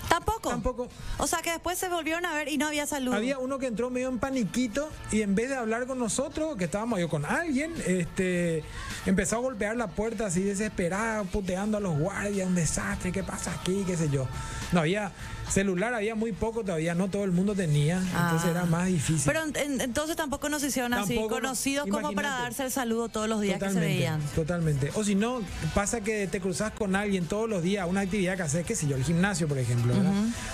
Tampoco. 0.08 0.50
Tampoco. 0.50 0.88
O 1.18 1.26
sea 1.28 1.40
que 1.40 1.50
después 1.50 1.78
se 1.78 1.88
volvieron 1.88 2.26
a 2.26 2.34
ver 2.34 2.48
y 2.48 2.58
no 2.58 2.66
había 2.66 2.84
salud. 2.84 3.14
había 3.14 3.38
uno 3.38 3.58
que 3.58 3.66
entró 3.66 3.90
medio 3.90 4.08
en 4.08 4.18
paniquito 4.18 4.88
y 5.12 5.22
en 5.22 5.36
vez 5.36 5.48
de 5.48 5.54
hablar 5.54 5.86
con 5.86 5.98
nosotros, 6.00 6.56
que 6.56 6.64
estábamos 6.64 6.98
yo 6.98 7.08
con 7.08 7.24
alguien, 7.24 7.72
este, 7.86 8.64
empezó 9.06 9.36
a 9.36 9.38
golpear 9.38 9.76
la 9.76 9.86
puerta 9.86 10.26
así 10.26 10.42
desesperado, 10.42 11.24
puteando 11.26 11.76
a 11.76 11.80
los 11.80 11.96
guardias, 11.96 12.48
un 12.48 12.56
desastre, 12.56 13.12
¿qué 13.12 13.22
pasa 13.22 13.52
aquí? 13.52 13.84
qué 13.86 13.96
sé 13.96 14.08
yo. 14.10 14.26
No 14.72 14.80
había 14.80 15.12
celular, 15.50 15.94
había 15.94 16.14
muy 16.14 16.32
poco 16.32 16.62
todavía, 16.62 16.94
no 16.94 17.08
todo 17.08 17.24
el 17.24 17.32
mundo 17.32 17.54
tenía, 17.54 17.98
entonces 17.98 18.46
Ah. 18.48 18.50
era 18.50 18.64
más 18.66 18.86
difícil. 18.86 19.22
Pero 19.26 19.42
en- 19.44 19.56
en- 19.56 19.80
entonces 19.80 20.16
tampoco 20.16 20.48
nos 20.48 20.62
hicieron 20.62 20.94
así 20.94 21.16
conocidos 21.28 21.88
como 21.88 22.12
para 22.12 22.30
darse 22.30 22.64
el 22.64 22.70
saludo 22.70 23.08
todos 23.08 23.28
los 23.28 23.40
días 23.40 23.54
que 23.58 23.60
se 23.60 23.66
Totalmente, 23.68 23.94
veían. 23.96 24.20
Totalmente. 24.34 24.90
O 24.94 25.04
si 25.04 25.14
no, 25.14 25.40
pasa 25.74 26.00
que 26.00 26.26
te 26.28 26.40
cruzas 26.40 26.72
con 26.72 26.94
alguien 26.96 27.26
todos 27.26 27.48
los 27.48 27.62
días, 27.62 27.86
una 27.88 28.00
actividad 28.00 28.36
que 28.36 28.42
haces, 28.42 28.64
qué 28.66 28.74
sé 28.76 28.86
yo, 28.86 28.96
el 28.96 29.04
gimnasio, 29.04 29.48
por 29.48 29.58
ejemplo. 29.58 29.92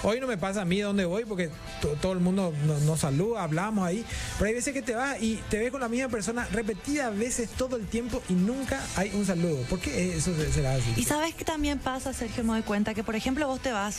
Hoy 0.02 0.20
no 0.20 0.26
me 0.26 0.38
pasa 0.38 0.62
a 0.62 0.64
mí 0.64 0.80
dónde 0.80 1.04
voy 1.04 1.24
porque 1.24 1.50
to- 1.82 1.96
todo 2.00 2.12
el 2.12 2.20
mundo 2.20 2.52
no- 2.66 2.78
nos 2.80 3.00
saluda, 3.00 3.42
hablamos 3.42 3.86
ahí. 3.86 4.04
Pero 4.38 4.48
hay 4.48 4.54
veces 4.54 4.72
que 4.72 4.82
te 4.82 4.94
vas 4.94 5.20
y 5.22 5.36
te 5.50 5.58
ves 5.58 5.70
con 5.70 5.80
la 5.80 5.88
misma 5.88 6.08
persona 6.08 6.46
repetidas 6.52 7.16
veces 7.16 7.50
todo 7.50 7.76
el 7.76 7.86
tiempo 7.86 8.22
y 8.28 8.32
nunca 8.34 8.80
hay 8.96 9.10
un 9.14 9.26
saludo. 9.26 9.58
¿Por 9.68 9.78
qué 9.80 10.16
eso 10.16 10.34
se- 10.34 10.52
será 10.52 10.74
así? 10.74 10.92
Y 10.96 11.04
sabes 11.04 11.34
que 11.34 11.44
también 11.44 11.78
pasa, 11.78 12.12
Sergio, 12.12 12.44
me 12.44 12.52
doy 12.54 12.62
cuenta 12.62 12.94
que, 12.94 13.04
por 13.04 13.16
ejemplo, 13.16 13.46
vos 13.46 13.60
te 13.60 13.72
vas 13.72 13.98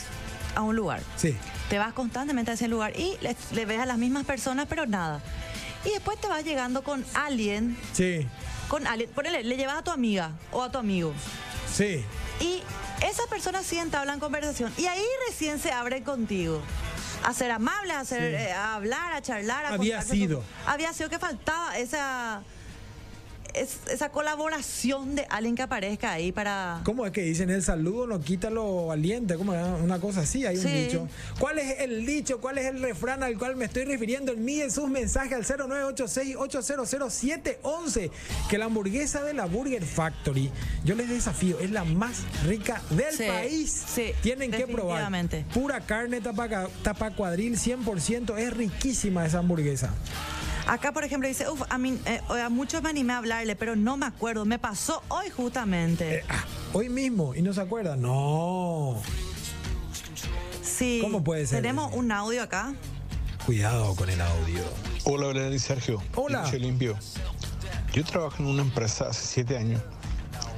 a 0.58 0.62
un 0.62 0.74
lugar, 0.76 1.00
Sí. 1.16 1.36
te 1.70 1.78
vas 1.78 1.92
constantemente 1.92 2.50
a 2.50 2.54
ese 2.54 2.68
lugar 2.68 2.98
y 2.98 3.16
le, 3.20 3.36
le 3.52 3.64
ves 3.66 3.80
a 3.80 3.86
las 3.86 3.96
mismas 3.98 4.24
personas, 4.24 4.66
pero 4.68 4.86
nada. 4.86 5.20
Y 5.84 5.90
después 5.90 6.20
te 6.20 6.26
vas 6.28 6.42
llegando 6.44 6.82
con 6.82 7.04
alguien, 7.14 7.78
Sí. 7.92 8.26
con 8.68 8.86
alguien, 8.86 9.08
ponele, 9.10 9.44
le 9.44 9.56
llevas 9.56 9.78
a 9.78 9.82
tu 9.82 9.90
amiga 9.92 10.32
o 10.50 10.62
a 10.62 10.70
tu 10.72 10.78
amigo. 10.78 11.12
Sí. 11.72 12.04
Y 12.40 12.60
esa 13.06 13.22
persona 13.30 13.62
sí 13.62 13.78
entabla 13.78 14.12
en 14.12 14.20
conversación 14.20 14.72
y 14.76 14.86
ahí 14.86 15.04
recién 15.28 15.58
se 15.60 15.70
abre 15.70 16.02
contigo. 16.02 16.60
A 17.24 17.32
ser 17.34 17.50
amable, 17.50 17.92
a, 17.92 18.04
ser, 18.04 18.30
Sí. 18.36 18.44
eh, 18.48 18.52
a 18.52 18.74
hablar, 18.74 19.12
a 19.12 19.22
charlar. 19.22 19.64
A 19.66 19.74
Había 19.74 20.02
sido. 20.02 20.40
su- 20.40 20.46
había 20.70 20.92
sido 20.92 21.08
que 21.10 21.18
faltaba 21.18 21.76
esa, 21.78 22.42
es- 23.54 23.78
esa 23.90 24.10
colaboración 24.10 25.14
de 25.14 25.26
alguien 25.30 25.54
que 25.54 25.62
aparezca 25.62 26.12
ahí 26.12 26.32
para... 26.32 26.80
¿Cómo 26.84 27.06
es 27.06 27.12
que 27.12 27.22
dicen 27.22 27.50
el 27.50 27.62
saludo 27.62 28.06
no 28.06 28.20
quita 28.20 28.50
lo 28.50 28.86
valiente? 28.86 29.36
¿Cómo 29.36 29.52
era? 29.54 29.66
Una 29.76 30.00
cosa 30.00 30.20
así, 30.20 30.46
hay 30.46 30.56
un 30.56 30.64
dicho. 30.72 31.08
¿Cuál 31.38 31.58
es 31.58 31.80
el 31.80 32.04
dicho? 32.06 32.40
¿Cuál 32.40 32.58
es 32.58 32.66
el 32.66 32.80
refrán 32.82 33.22
al 33.22 33.36
cual 33.38 33.56
me 33.56 33.64
estoy 33.66 33.84
refiriendo? 33.84 34.32
Envíen 34.32 34.70
sus 34.70 34.88
mensajes 34.88 35.50
al 35.50 35.68
0986-800-711. 35.68 38.10
Que 38.48 38.58
la 38.58 38.66
hamburguesa 38.66 39.22
de 39.22 39.34
la 39.34 39.46
Burger 39.46 39.84
Factory, 39.84 40.50
yo 40.84 40.94
les 40.94 41.08
desafío, 41.08 41.58
es 41.60 41.70
la 41.70 41.84
más 41.84 42.18
rica 42.46 42.82
del 42.90 43.14
Sí, 43.14 43.24
país. 43.26 43.84
sí, 43.94 44.12
Tienen 44.22 44.50
que 44.50 44.66
probar. 44.66 45.08
Pura 45.52 45.80
carne, 45.80 46.20
tapa, 46.20 46.48
tapa 46.82 47.10
cuadril, 47.12 47.56
100%. 47.58 48.36
Es 48.38 48.52
riquísima 48.52 49.26
esa 49.26 49.38
hamburguesa. 49.38 49.92
Acá, 50.68 50.92
por 50.92 51.02
ejemplo, 51.02 51.26
dice, 51.26 51.48
uff, 51.48 51.62
a, 51.70 51.78
mí, 51.78 51.98
eh, 52.04 52.20
a 52.28 52.50
muchos 52.50 52.82
me 52.82 52.90
animé 52.90 53.14
a 53.14 53.18
hablarle, 53.18 53.56
pero 53.56 53.74
no 53.74 53.96
me 53.96 54.04
acuerdo. 54.04 54.44
Me 54.44 54.58
pasó 54.58 55.02
hoy 55.08 55.30
justamente. 55.30 56.16
Eh, 56.16 56.24
ah, 56.28 56.44
Hoy 56.74 56.90
mismo 56.90 57.34
y 57.34 57.40
no 57.40 57.54
se 57.54 57.62
acuerda. 57.62 57.96
No. 57.96 59.00
Sí. 60.62 60.98
¿Cómo 61.00 61.24
puede 61.24 61.46
ser 61.46 61.62
Tenemos 61.62 61.94
un 61.94 62.12
audio 62.12 62.42
acá. 62.42 62.74
Cuidado 63.46 63.96
con 63.96 64.10
el 64.10 64.20
audio. 64.20 64.62
Hola, 65.04 65.28
Belén 65.28 65.54
y 65.54 65.58
Sergio. 65.58 66.02
Hola. 66.14 66.40
Inicio 66.40 66.58
limpio. 66.58 66.98
Yo 67.94 68.04
trabajo 68.04 68.42
en 68.42 68.48
una 68.50 68.60
empresa 68.60 69.08
hace 69.08 69.26
siete 69.26 69.56
años. 69.56 69.80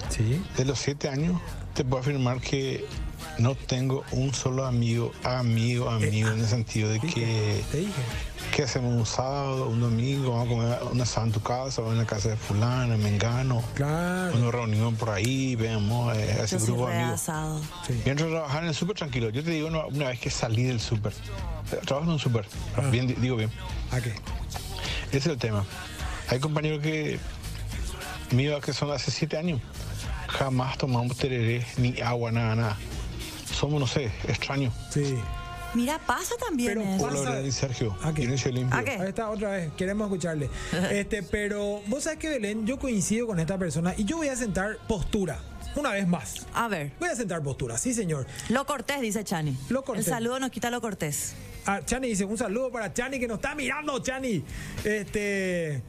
Sí. 0.08 0.42
De 0.56 0.64
los 0.64 0.80
siete 0.80 1.08
años, 1.08 1.40
te 1.74 1.84
puedo 1.84 2.02
afirmar 2.02 2.40
que 2.40 2.84
no 3.38 3.54
tengo 3.54 4.04
un 4.12 4.34
solo 4.34 4.66
amigo, 4.66 5.12
amigo, 5.24 5.88
amigo, 5.90 6.30
en 6.30 6.40
el 6.40 6.46
sentido 6.46 6.88
de 6.90 7.00
que, 7.00 7.62
Te 7.70 7.78
dije. 7.78 7.92
que 8.54 8.62
hacemos 8.64 8.94
un 8.94 9.06
sábado, 9.06 9.68
un 9.68 9.80
domingo, 9.80 10.32
vamos 10.32 10.46
a 10.46 10.48
comer 10.50 10.78
un 10.92 11.00
asado 11.00 11.26
en 11.26 11.32
tu 11.32 11.40
casa 11.40 11.82
o 11.82 11.92
en 11.92 11.98
la 11.98 12.06
casa 12.06 12.30
de 12.30 12.36
fulano, 12.36 12.94
en 12.94 13.02
Mengano. 13.02 13.62
Claro. 13.74 14.36
Nos 14.36 14.52
reunimos 14.52 14.94
por 14.94 15.10
ahí, 15.10 15.56
vemos, 15.56 16.16
eh, 16.16 16.34
Yo 16.38 16.44
ese 16.44 16.58
soy 16.58 16.68
grupo 16.68 16.88
de 16.88 16.96
amigos. 16.96 17.20
asado. 17.22 17.60
Sí. 17.86 18.00
Yo 18.04 18.10
entro 18.12 18.26
a 18.26 18.30
trabajar 18.30 18.62
en 18.62 18.68
el 18.68 18.74
súper 18.74 18.96
tranquilo. 18.96 19.30
Yo 19.30 19.42
te 19.44 19.50
digo 19.50 19.68
una, 19.68 19.86
una 19.86 20.08
vez 20.08 20.20
que 20.20 20.30
salí 20.30 20.64
del 20.64 20.80
súper. 20.80 21.12
Trabajo 21.86 22.06
en 22.06 22.12
un 22.14 22.18
súper. 22.18 22.46
Bien, 22.90 23.06
di- 23.06 23.14
digo 23.14 23.36
bien. 23.36 23.50
¿A 23.92 24.00
qué? 24.00 24.10
Ese 25.08 25.18
es 25.18 25.26
el 25.26 25.38
tema. 25.38 25.64
Hay 26.28 26.38
compañeros 26.40 26.80
que 26.82 27.18
míos 28.32 28.60
que 28.64 28.72
son 28.72 28.90
hace 28.90 29.10
siete 29.10 29.36
años. 29.36 29.60
Jamás 30.28 30.78
tomamos 30.78 31.16
tereré, 31.16 31.66
ni 31.76 32.00
agua, 32.00 32.30
nada, 32.30 32.54
nada. 32.54 32.76
Somos, 33.52 33.80
no 33.80 33.86
sé, 33.86 34.10
extraños. 34.28 34.72
Sí. 34.90 35.16
Mira, 35.74 36.00
pasa 36.04 36.34
también 36.36 36.70
Pero 36.74 36.82
eso. 36.82 37.06
pasa- 37.08 37.40
y 37.42 37.52
Sergio. 37.52 37.96
Inicio 38.16 38.50
limpio. 38.50 38.76
Ahí 38.76 39.08
está, 39.08 39.30
otra 39.30 39.50
vez. 39.52 39.70
Queremos 39.76 40.06
escucharle. 40.08 40.50
Este, 40.90 41.22
pero 41.22 41.80
vos 41.86 42.02
sabés 42.04 42.18
que 42.18 42.28
Belén, 42.28 42.66
yo 42.66 42.78
coincido 42.78 43.26
con 43.28 43.38
esta 43.38 43.56
persona 43.56 43.94
y 43.96 44.04
yo 44.04 44.16
voy 44.16 44.28
a 44.28 44.36
sentar 44.36 44.78
postura. 44.88 45.38
Una 45.76 45.90
vez 45.92 46.08
más. 46.08 46.46
A 46.52 46.66
ver. 46.66 46.90
Voy 46.98 47.08
a 47.08 47.14
sentar 47.14 47.40
postura, 47.42 47.78
sí, 47.78 47.94
señor. 47.94 48.26
Lo 48.48 48.66
cortés, 48.66 49.00
dice 49.00 49.22
Chani. 49.22 49.56
Lo 49.68 49.84
cortés. 49.84 50.06
El 50.08 50.12
saludo 50.12 50.40
nos 50.40 50.50
quita 50.50 50.68
lo 50.70 50.80
cortés. 50.80 51.34
Ah, 51.66 51.80
Chani 51.84 52.08
dice, 52.08 52.24
un 52.24 52.36
saludo 52.36 52.72
para 52.72 52.92
Chani 52.92 53.20
que 53.20 53.28
nos 53.28 53.36
está 53.36 53.54
mirando, 53.54 54.00
Chani. 54.02 54.42
Este. 54.82 55.80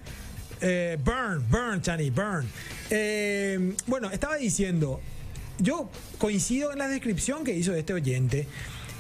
eh, 0.62 0.97
burn, 1.04 1.43
burn, 1.50 1.82
Chani, 1.82 2.12
burn. 2.12 2.47
Eh, 2.91 3.74
bueno, 3.88 4.12
estaba 4.12 4.36
diciendo, 4.36 5.02
yo 5.62 5.89
coincido 6.17 6.71
en 6.71 6.80
la 6.80 6.88
descripción 6.88 7.43
que 7.43 7.56
hizo 7.56 7.74
este 7.74 7.93
oyente. 7.93 8.47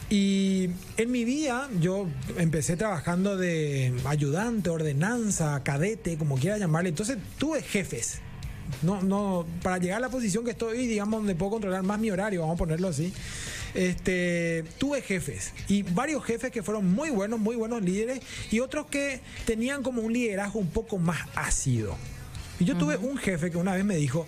Y 0.09 0.69
en 0.97 1.09
mi 1.09 1.23
vida 1.23 1.69
yo 1.79 2.07
empecé 2.37 2.75
trabajando 2.75 3.37
de 3.37 3.93
ayudante, 4.05 4.69
ordenanza, 4.69 5.63
cadete, 5.63 6.17
como 6.17 6.35
quiera 6.37 6.57
llamarle. 6.57 6.89
Entonces 6.89 7.17
tuve 7.37 7.61
jefes. 7.61 8.19
No, 8.83 9.01
no, 9.01 9.45
para 9.63 9.77
llegar 9.77 9.97
a 9.97 10.01
la 10.01 10.09
posición 10.09 10.43
que 10.43 10.51
estoy, 10.51 10.87
digamos, 10.87 11.19
donde 11.19 11.35
puedo 11.35 11.51
controlar 11.51 11.83
más 11.83 11.99
mi 11.99 12.09
horario, 12.11 12.41
vamos 12.41 12.55
a 12.55 12.57
ponerlo 12.57 12.87
así. 12.87 13.13
Este, 13.73 14.65
tuve 14.77 15.01
jefes 15.01 15.53
y 15.69 15.83
varios 15.83 16.25
jefes 16.25 16.51
que 16.51 16.61
fueron 16.61 16.91
muy 16.93 17.09
buenos, 17.09 17.39
muy 17.39 17.55
buenos 17.55 17.81
líderes 17.81 18.19
y 18.51 18.59
otros 18.59 18.87
que 18.87 19.21
tenían 19.45 19.81
como 19.81 20.01
un 20.01 20.11
liderazgo 20.11 20.59
un 20.59 20.69
poco 20.69 20.97
más 20.97 21.21
ácido. 21.35 21.95
Y 22.59 22.65
yo 22.65 22.75
tuve 22.77 22.97
un 22.97 23.17
jefe 23.17 23.49
que 23.49 23.57
una 23.57 23.73
vez 23.73 23.85
me 23.85 23.95
dijo, 23.95 24.27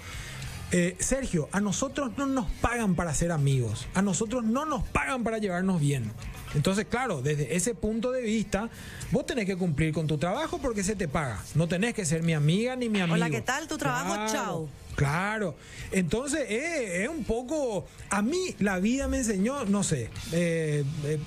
eh, 0.73 0.95
Sergio, 0.99 1.47
a 1.51 1.61
nosotros 1.61 2.11
no 2.17 2.25
nos 2.25 2.49
pagan 2.61 2.95
para 2.95 3.13
ser 3.13 3.31
amigos, 3.31 3.87
a 3.93 4.01
nosotros 4.01 4.43
no 4.43 4.65
nos 4.65 4.83
pagan 4.83 5.23
para 5.23 5.37
llevarnos 5.37 5.79
bien. 5.79 6.11
Entonces, 6.55 6.85
claro, 6.89 7.21
desde 7.21 7.55
ese 7.55 7.73
punto 7.75 8.11
de 8.11 8.21
vista, 8.21 8.69
vos 9.11 9.25
tenés 9.25 9.45
que 9.45 9.55
cumplir 9.55 9.93
con 9.93 10.07
tu 10.07 10.17
trabajo 10.17 10.57
porque 10.59 10.83
se 10.83 10.95
te 10.95 11.07
paga. 11.07 11.41
No 11.55 11.67
tenés 11.67 11.93
que 11.93 12.05
ser 12.05 12.21
mi 12.23 12.33
amiga 12.33 12.75
ni 12.75 12.89
mi 12.89 12.99
amigo. 12.99 13.15
Hola, 13.15 13.29
¿qué 13.29 13.41
tal? 13.41 13.67
¿Tu 13.67 13.77
trabajo? 13.77 14.13
Claro, 14.13 14.31
Chao. 14.31 14.69
Claro. 14.95 15.55
Entonces, 15.91 16.41
eh, 16.49 17.03
es 17.03 17.09
un 17.09 17.23
poco. 17.23 17.85
A 18.09 18.21
mí 18.21 18.55
la 18.59 18.79
vida 18.79 19.07
me 19.07 19.17
enseñó, 19.17 19.65
no 19.65 19.83
sé. 19.83 20.09
eh, 20.31 20.83
eh, 21.05 21.19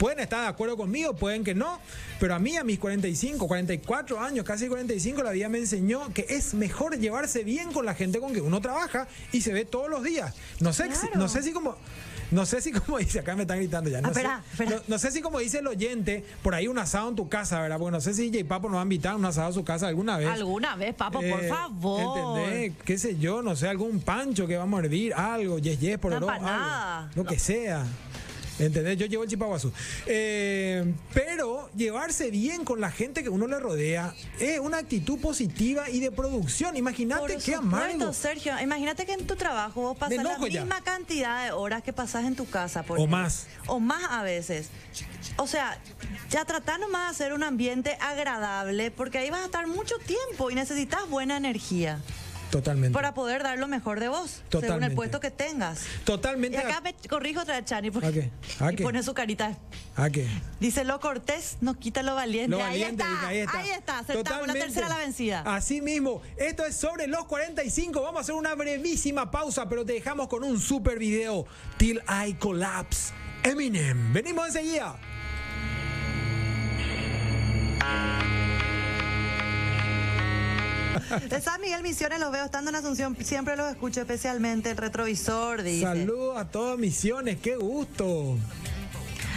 Pueden 0.00 0.18
estar 0.20 0.40
de 0.40 0.46
acuerdo 0.46 0.78
conmigo, 0.78 1.14
pueden 1.14 1.44
que 1.44 1.54
no, 1.54 1.78
pero 2.18 2.34
a 2.34 2.38
mí 2.38 2.56
a 2.56 2.64
mis 2.64 2.78
45, 2.78 3.46
44 3.46 4.18
años, 4.18 4.46
casi 4.46 4.66
45, 4.66 5.22
la 5.22 5.32
vida 5.32 5.50
me 5.50 5.58
enseñó 5.58 6.10
que 6.14 6.24
es 6.30 6.54
mejor 6.54 6.98
llevarse 6.98 7.44
bien 7.44 7.70
con 7.70 7.84
la 7.84 7.94
gente 7.94 8.18
con 8.18 8.32
que 8.32 8.40
uno 8.40 8.62
trabaja 8.62 9.08
y 9.30 9.42
se 9.42 9.52
ve 9.52 9.66
todos 9.66 9.90
los 9.90 10.02
días. 10.02 10.34
No 10.58 10.72
sé, 10.72 10.88
Claro. 10.88 11.10
no 11.16 11.28
sé 11.28 11.42
si 11.42 11.52
como... 11.52 11.76
No 12.30 12.46
sé 12.46 12.62
si 12.62 12.70
como 12.72 12.96
dice, 12.98 13.18
acá 13.18 13.34
me 13.36 13.42
están 13.42 13.58
gritando 13.58 13.90
ya. 13.90 14.00
No, 14.00 14.08
Ah, 14.08 14.14
sé, 14.14 14.20
espera, 14.52 14.70
no- 14.70 14.82
no 14.88 14.98
sé 14.98 15.10
si 15.10 15.20
como 15.20 15.38
dice 15.40 15.58
el 15.58 15.66
oyente, 15.66 16.24
por 16.42 16.54
ahí 16.54 16.66
un 16.66 16.78
asado 16.78 17.10
en 17.10 17.16
tu 17.16 17.28
casa, 17.28 17.60
¿verdad? 17.60 17.76
Porque 17.78 17.90
no 17.92 18.00
sé 18.00 18.14
si 18.14 18.30
J 18.32 18.48
Papo 18.48 18.68
nos 18.68 18.76
va 18.76 18.80
a 18.80 18.84
invitar 18.84 19.12
a 19.12 19.16
un 19.16 19.24
asado 19.26 19.48
a 19.48 19.52
su 19.52 19.64
casa 19.64 19.88
alguna 19.88 20.16
vez. 20.16 20.28
Alguna 20.28 20.76
vez, 20.76 20.94
papo, 20.94 21.18
por 21.18 21.24
Eh, 21.44 21.48
favor. 21.48 22.38
¿Entendés? 22.38 22.72
¿Qué 22.86 22.96
sé 22.98 23.18
yo? 23.18 23.42
No 23.42 23.54
sé, 23.56 23.68
algún 23.68 24.00
pancho 24.00 24.46
que 24.46 24.56
vamos 24.56 24.80
a 24.80 24.84
hervir, 24.84 25.12
algo, 25.12 25.58
yes, 25.58 25.78
yes, 25.80 25.98
por 25.98 26.12
Una 26.12 26.18
oro, 26.24 26.34
empanada. 26.36 26.98
algo, 27.00 27.10
lo 27.16 27.24
que 27.24 27.38
sea. 27.38 27.84
¿Entendés? 28.60 28.96
Yo 28.98 29.06
llevo 29.06 29.24
el 29.24 29.30
chipaguazú. 29.30 29.72
Eh, 30.06 30.92
pero 31.14 31.70
llevarse 31.74 32.30
bien 32.30 32.64
con 32.64 32.80
la 32.80 32.90
gente 32.90 33.22
que 33.22 33.28
uno 33.28 33.46
le 33.46 33.58
rodea 33.58 34.14
es 34.38 34.58
una 34.60 34.78
actitud 34.78 35.18
positiva 35.18 35.88
y 35.90 36.00
de 36.00 36.10
producción. 36.10 36.76
Imagínate 36.76 37.38
qué 37.44 37.54
amargo. 37.54 38.12
Sergio. 38.12 38.52
Imagínate 38.60 39.06
que 39.06 39.12
en 39.14 39.26
tu 39.26 39.36
trabajo 39.36 39.80
vos 39.80 39.96
pasas 39.96 40.22
la 40.22 40.38
ya. 40.48 40.60
misma 40.60 40.82
cantidad 40.82 41.44
de 41.44 41.52
horas 41.52 41.82
que 41.82 41.92
pasas 41.92 42.24
en 42.24 42.36
tu 42.36 42.48
casa. 42.48 42.82
por 42.82 42.98
O 42.98 43.00
ejemplo. 43.02 43.18
más. 43.18 43.46
O 43.66 43.80
más 43.80 44.02
a 44.10 44.22
veces. 44.22 44.68
O 45.36 45.46
sea, 45.46 45.78
ya 46.30 46.44
tratá 46.44 46.78
nomás 46.78 47.06
de 47.06 47.10
hacer 47.24 47.32
un 47.32 47.42
ambiente 47.42 47.96
agradable 48.00 48.90
porque 48.90 49.18
ahí 49.18 49.30
vas 49.30 49.40
a 49.42 49.44
estar 49.46 49.66
mucho 49.66 49.96
tiempo 49.98 50.50
y 50.50 50.54
necesitas 50.54 51.08
buena 51.08 51.36
energía 51.36 52.00
Totalmente. 52.50 52.94
para 52.94 53.14
poder 53.14 53.42
dar 53.42 53.58
lo 53.58 53.68
mejor 53.68 54.00
de 54.00 54.08
vos, 54.08 54.30
según 54.30 54.50
Totalmente. 54.50 54.86
el 54.86 54.94
puesto 54.94 55.20
que 55.20 55.30
tengas. 55.30 55.84
Totalmente. 56.04 56.56
Y 56.56 56.60
acá 56.60 56.80
me 56.80 56.94
corrijo 57.08 57.40
otra 57.40 57.56
vez, 57.56 57.64
Chani, 57.64 57.90
porque 57.90 58.08
¿A 58.08 58.12
qué? 58.12 58.30
¿A 58.60 58.72
y 58.72 58.76
pone 58.76 59.02
su 59.02 59.14
carita. 59.14 59.56
¿A 59.96 60.10
qué? 60.10 60.26
Dice, 60.58 60.84
lo 60.84 61.00
cortés 61.00 61.58
nos 61.60 61.76
quita 61.76 62.02
lo 62.02 62.14
valiente. 62.14 62.50
Lo 62.56 62.62
ahí, 62.62 62.80
valiente, 62.80 63.02
está, 63.02 63.14
hija, 63.14 63.28
ahí 63.28 63.38
está. 63.38 63.58
ahí 63.58 63.70
está, 63.70 63.98
acertamos 64.00 64.46
la 64.46 64.54
tercera 64.54 64.88
la 64.88 64.98
vencida. 64.98 65.42
Así 65.46 65.80
mismo, 65.80 66.22
esto 66.36 66.64
es 66.64 66.76
sobre 66.76 67.06
los 67.06 67.24
45. 67.26 68.00
Vamos 68.02 68.18
a 68.18 68.22
hacer 68.22 68.34
una 68.34 68.54
brevísima 68.54 69.30
pausa, 69.30 69.68
pero 69.68 69.84
te 69.84 69.92
dejamos 69.92 70.28
con 70.28 70.44
un 70.44 70.58
super 70.60 70.98
video. 70.98 71.46
Till 71.76 72.00
I 72.08 72.34
Collapse. 72.34 73.12
Eminem. 73.42 74.12
Venimos 74.12 74.48
enseguida. 74.48 74.98
De 81.28 81.40
San 81.40 81.60
Miguel 81.60 81.82
Misiones 81.82 82.20
los 82.20 82.30
veo 82.32 82.44
estando 82.44 82.70
en 82.70 82.76
Asunción, 82.76 83.16
siempre 83.24 83.56
los 83.56 83.70
escucho 83.70 84.00
especialmente 84.00 84.70
el 84.70 84.76
retrovisor, 84.76 85.62
dice. 85.62 85.84
Saludos 85.84 86.38
a 86.38 86.44
todas 86.48 86.78
misiones, 86.78 87.38
qué 87.40 87.56
gusto. 87.56 88.36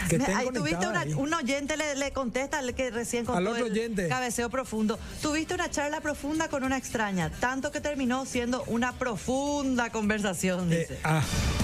Que 0.08 0.16
estén 0.16 0.36
Ahí 0.36 0.48
tuviste 0.52 0.86
una- 0.86 1.00
ahí. 1.00 1.14
un 1.14 1.32
oyente 1.32 1.78
le, 1.78 1.94
le 1.96 2.12
contesta 2.12 2.58
al 2.58 2.74
que 2.74 2.90
recién 2.90 3.24
contó 3.24 3.38
Al 3.38 3.46
otro 3.46 3.64
el 3.66 3.72
oyente. 3.72 4.06
cabeceo 4.06 4.50
profundo. 4.50 4.98
Tuviste 5.22 5.54
una 5.54 5.70
charla 5.70 6.02
profunda 6.02 6.48
con 6.48 6.62
una 6.62 6.76
extraña, 6.76 7.30
tanto 7.30 7.72
que 7.72 7.80
terminó 7.80 8.26
siendo 8.26 8.62
una 8.66 8.92
profunda 8.92 9.88
conversación, 9.88 10.70
Eh, 10.72 10.80
dice. 10.80 10.98
ah, 11.04 11.22
¿por 11.22 11.63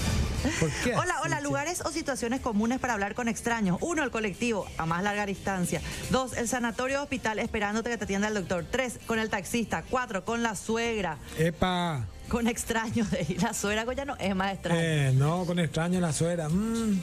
Hola, 0.97 1.15
hola, 1.23 1.41
lugares 1.41 1.81
o 1.85 1.91
situaciones 1.91 2.41
comunes 2.41 2.79
para 2.79 2.93
hablar 2.93 3.13
con 3.13 3.27
extraños. 3.27 3.77
Uno, 3.81 4.03
el 4.03 4.11
colectivo, 4.11 4.65
a 4.77 4.85
más 4.85 5.03
larga 5.03 5.25
distancia. 5.25 5.81
Dos, 6.09 6.35
el 6.37 6.47
sanatorio 6.47 6.99
o 6.99 7.03
hospital 7.03 7.39
esperándote 7.39 7.89
que 7.89 7.97
te 7.97 8.03
atienda 8.05 8.27
el 8.27 8.33
doctor. 8.33 8.65
Tres, 8.69 8.99
con 9.05 9.19
el 9.19 9.29
taxista. 9.29 9.83
Cuatro, 9.89 10.25
con 10.25 10.43
la 10.43 10.55
suegra. 10.55 11.17
Epa. 11.37 12.05
Con 12.27 12.47
extraños. 12.47 13.07
La 13.41 13.53
suegra 13.53 13.91
ya 13.93 14.05
no 14.05 14.15
es 14.17 14.33
más 14.35 14.53
extraña. 14.53 14.81
Eh, 14.81 15.11
no, 15.13 15.45
con 15.45 15.59
extraño 15.59 15.99
la 15.99 16.13
suegra. 16.13 16.47
Mm. 16.47 17.01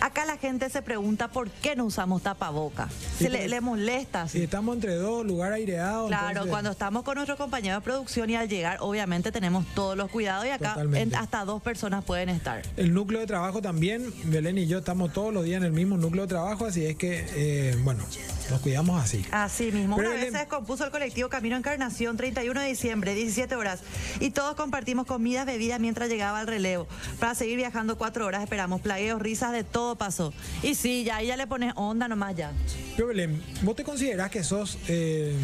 Acá 0.00 0.24
la 0.24 0.36
gente 0.36 0.68
se 0.70 0.82
pregunta 0.82 1.28
por 1.28 1.50
qué 1.50 1.76
no 1.76 1.84
usamos 1.84 2.22
tapaboca. 2.22 2.88
Sí, 3.18 3.24
Se 3.24 3.30
le, 3.30 3.48
le 3.48 3.60
molesta. 3.60 4.28
Si 4.28 4.42
estamos 4.42 4.74
entre 4.74 4.94
dos, 4.96 5.24
lugar 5.24 5.52
aireado. 5.52 6.08
Claro, 6.08 6.28
entonces- 6.28 6.50
cuando 6.50 6.70
estamos 6.70 7.02
con 7.04 7.14
nuestro 7.16 7.36
compañero 7.36 7.76
de 7.76 7.80
producción 7.82 8.30
y 8.30 8.36
al 8.36 8.48
llegar, 8.48 8.78
obviamente 8.80 9.32
tenemos 9.32 9.64
todos 9.74 9.96
los 9.96 10.10
cuidados 10.10 10.46
y 10.46 10.50
acá 10.50 10.76
en- 10.94 11.14
hasta 11.14 11.44
dos 11.44 11.62
personas 11.62 12.04
pueden 12.04 12.28
estar. 12.28 12.62
El 12.76 12.92
núcleo 12.94 13.20
de 13.20 13.26
trabajo 13.26 13.60
también, 13.62 14.12
Belén 14.24 14.58
y 14.58 14.66
yo 14.66 14.78
estamos 14.78 15.12
todos 15.12 15.32
los 15.32 15.44
días 15.44 15.58
en 15.58 15.64
el 15.64 15.72
mismo 15.72 15.96
núcleo 15.96 16.22
de 16.24 16.28
trabajo, 16.28 16.66
así 16.66 16.84
es 16.86 16.96
que, 16.96 17.24
eh, 17.34 17.76
bueno, 17.82 18.04
nos 18.50 18.60
cuidamos 18.60 19.02
así. 19.02 19.24
Así 19.30 19.70
mismo. 19.72 19.96
Pero 19.96 20.10
Una 20.10 20.20
vez 20.20 20.32
se 20.32 20.38
descompuso 20.38 20.84
el 20.84 20.90
colectivo 20.90 21.28
Camino 21.28 21.56
Encarnación, 21.56 22.16
31 22.16 22.60
de 22.60 22.66
diciembre, 22.68 23.14
17 23.14 23.54
horas. 23.56 23.80
Y 24.20 24.30
todos 24.30 24.54
compartimos 24.56 25.06
comidas, 25.06 25.46
bebidas 25.46 25.80
mientras 25.80 26.08
llegaba 26.08 26.40
el 26.40 26.46
relevo. 26.46 26.86
Para 27.18 27.34
seguir 27.34 27.56
viajando 27.56 27.96
cuatro 27.96 28.26
horas 28.26 28.42
esperamos 28.42 28.80
plagueos, 28.80 29.20
risas, 29.20 29.41
de 29.50 29.64
todo 29.64 29.96
pasó. 29.96 30.32
Y 30.62 30.74
sí, 30.74 31.04
ya 31.04 31.16
ahí 31.16 31.26
ya 31.28 31.36
le 31.36 31.46
pones 31.46 31.72
onda 31.76 32.06
nomás 32.06 32.36
ya. 32.36 32.52
Pero 32.94 33.08
Belén, 33.08 33.42
¿vos 33.62 33.74
te 33.74 33.82
considerás 33.82 34.30
que 34.30 34.44
sos 34.44 34.78
eh, 34.88 35.34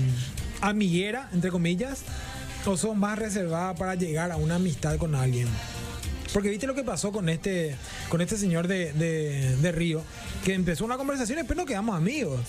amiguera, 0.60 1.28
entre 1.32 1.50
comillas, 1.50 2.02
o 2.66 2.76
sos 2.76 2.94
más 2.94 3.18
reservada 3.18 3.74
para 3.74 3.94
llegar 3.94 4.30
a 4.30 4.36
una 4.36 4.56
amistad 4.56 4.96
con 4.98 5.14
alguien? 5.14 5.48
Porque 6.32 6.50
viste 6.50 6.66
lo 6.66 6.74
que 6.74 6.84
pasó 6.84 7.10
con 7.10 7.28
este, 7.28 7.74
con 8.10 8.20
este 8.20 8.36
señor 8.36 8.68
de, 8.68 8.92
de- 8.92 9.56
de 9.56 9.72
Río, 9.72 10.02
que 10.44 10.54
empezó 10.54 10.84
una 10.84 10.96
conversación 10.96 11.38
y 11.38 11.40
después 11.42 11.56
no 11.56 11.64
quedamos 11.66 11.96
amigos. 11.96 12.40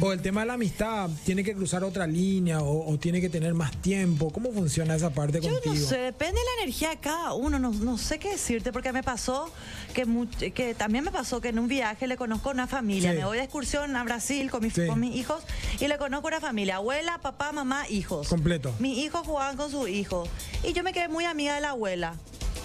O 0.00 0.12
el 0.14 0.22
tema 0.22 0.40
de 0.40 0.46
la 0.46 0.54
amistad, 0.54 1.10
tiene 1.26 1.44
que 1.44 1.52
cruzar 1.54 1.84
otra 1.84 2.06
línea 2.06 2.60
o, 2.60 2.90
o 2.90 2.98
tiene 2.98 3.20
que 3.20 3.28
tener 3.28 3.52
más 3.52 3.70
tiempo. 3.82 4.30
¿Cómo 4.32 4.50
funciona 4.50 4.94
esa 4.94 5.10
parte 5.10 5.40
Yo 5.42 5.50
contigo? 5.52 5.74
no 5.74 5.80
sé, 5.80 5.98
depende 5.98 6.40
de 6.40 6.46
la 6.56 6.62
energía 6.62 6.88
de 6.90 6.96
cada 6.98 7.34
uno, 7.34 7.58
no, 7.58 7.70
no 7.70 7.98
sé 7.98 8.18
qué 8.18 8.30
decirte, 8.30 8.72
porque 8.72 8.92
me 8.92 9.02
pasó 9.02 9.50
que, 9.92 10.06
que 10.52 10.74
también 10.74 11.04
me 11.04 11.10
pasó 11.10 11.42
que 11.42 11.48
en 11.48 11.58
un 11.58 11.68
viaje 11.68 12.06
le 12.06 12.16
conozco 12.16 12.48
a 12.48 12.52
una 12.52 12.66
familia, 12.66 13.12
Sí. 13.12 13.18
me 13.18 13.24
voy 13.26 13.36
de 13.36 13.42
excursión 13.44 13.94
a 13.94 14.04
Brasil 14.04 14.50
con, 14.50 14.62
mis- 14.62 14.72
Sí. 14.74 14.86
con 14.86 15.00
mis 15.00 15.14
hijos 15.16 15.42
y 15.78 15.86
le 15.88 15.98
conozco 15.98 16.28
una 16.28 16.40
familia, 16.40 16.76
abuela, 16.76 17.18
papá, 17.18 17.52
mamá, 17.52 17.86
hijos. 17.90 18.28
Completo. 18.28 18.74
Mis 18.78 18.96
hijos 18.98 19.26
jugaban 19.26 19.56
con 19.58 19.70
sus 19.70 19.88
hijos 19.90 20.28
y 20.66 20.72
yo 20.72 20.82
me 20.82 20.94
quedé 20.94 21.08
muy 21.08 21.24
amiga 21.26 21.54
de 21.56 21.60
la 21.60 21.70
abuela. 21.70 22.14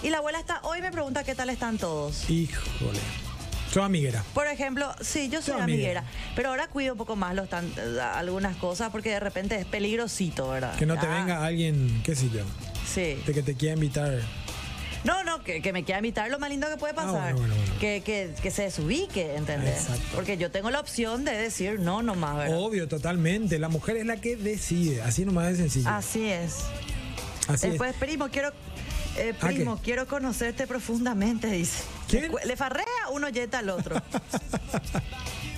Y 0.02 0.10
la 0.10 0.18
abuela 0.18 0.38
está, 0.40 0.60
hoy 0.62 0.80
me 0.80 0.90
pregunta 0.90 1.24
qué 1.24 1.34
tal 1.34 1.50
están 1.50 1.76
todos. 1.78 2.28
Híjole. 2.30 2.98
Soy 3.72 3.82
amiguera. 3.84 4.24
Por 4.34 4.46
ejemplo, 4.48 4.92
sí, 5.00 5.28
yo 5.28 5.42
soy 5.42 5.54
Soy 5.54 5.62
amiguera. 5.62 6.00
amiguera, 6.00 6.04
pero 6.34 6.48
ahora 6.48 6.66
cuido 6.68 6.94
un 6.94 6.98
poco 6.98 7.14
más 7.16 7.34
los 7.36 7.48
tan- 7.48 7.70
algunas 8.14 8.56
cosas 8.56 8.90
porque 8.90 9.10
de 9.10 9.20
repente 9.20 9.54
es 9.56 9.64
peligrosito, 9.66 10.48
¿verdad? 10.48 10.74
Que 10.76 10.86
no 10.86 10.98
te 10.98 11.06
Ah, 11.06 11.14
venga 11.20 11.44
alguien, 11.44 12.00
qué 12.04 12.16
sé 12.16 12.28
yo, 12.30 12.42
Sí. 12.92 13.22
de 13.26 13.32
que 13.32 13.42
te 13.42 13.54
quiera 13.54 13.74
invitar. 13.74 14.18
No, 15.04 15.22
no, 15.24 15.42
que, 15.44 15.62
que 15.62 15.72
me 15.72 15.84
quiera 15.84 15.98
invitar 16.00 16.28
lo 16.30 16.38
más 16.40 16.50
lindo 16.50 16.68
que 16.68 16.76
puede 16.78 16.92
Ah, 16.94 16.96
pasar. 16.96 17.32
bueno, 17.34 17.38
bueno, 17.38 17.54
bueno. 17.54 17.72
Que, 17.78 18.02
que, 18.04 18.34
que 18.42 18.50
se 18.50 18.62
desubique, 18.64 19.36
¿entendés? 19.36 19.82
Exacto. 19.82 20.02
Porque 20.16 20.36
yo 20.36 20.50
tengo 20.50 20.70
la 20.70 20.80
opción 20.80 21.24
de 21.24 21.32
decir 21.32 21.78
no 21.78 22.02
nomás, 22.02 22.36
¿verdad? 22.38 22.58
Obvio, 22.58 22.88
totalmente. 22.88 23.58
La 23.60 23.68
mujer 23.68 23.96
es 23.98 24.04
la 24.06 24.16
que 24.16 24.34
decide. 24.36 25.00
Así 25.02 25.24
nomás 25.24 25.46
de 25.48 25.56
sencillo. 25.56 25.88
Así 25.88 26.28
es. 26.28 26.56
Así 27.48 27.54
es. 27.66 27.72
Después, 27.72 27.94
primo, 28.00 28.28
quiero. 28.30 28.52
Eh, 29.20 29.34
¿Ah, 29.40 29.46
primo, 29.46 29.76
qué? 29.76 29.82
quiero 29.82 30.06
conocerte 30.06 30.66
profundamente, 30.66 31.46
dice. 31.48 31.82
¿Quién? 32.08 32.32
Le, 32.32 32.46
le 32.46 32.56
farrea 32.56 32.84
un 33.12 33.24
oyente 33.24 33.56
al 33.56 33.70
otro. 33.70 33.96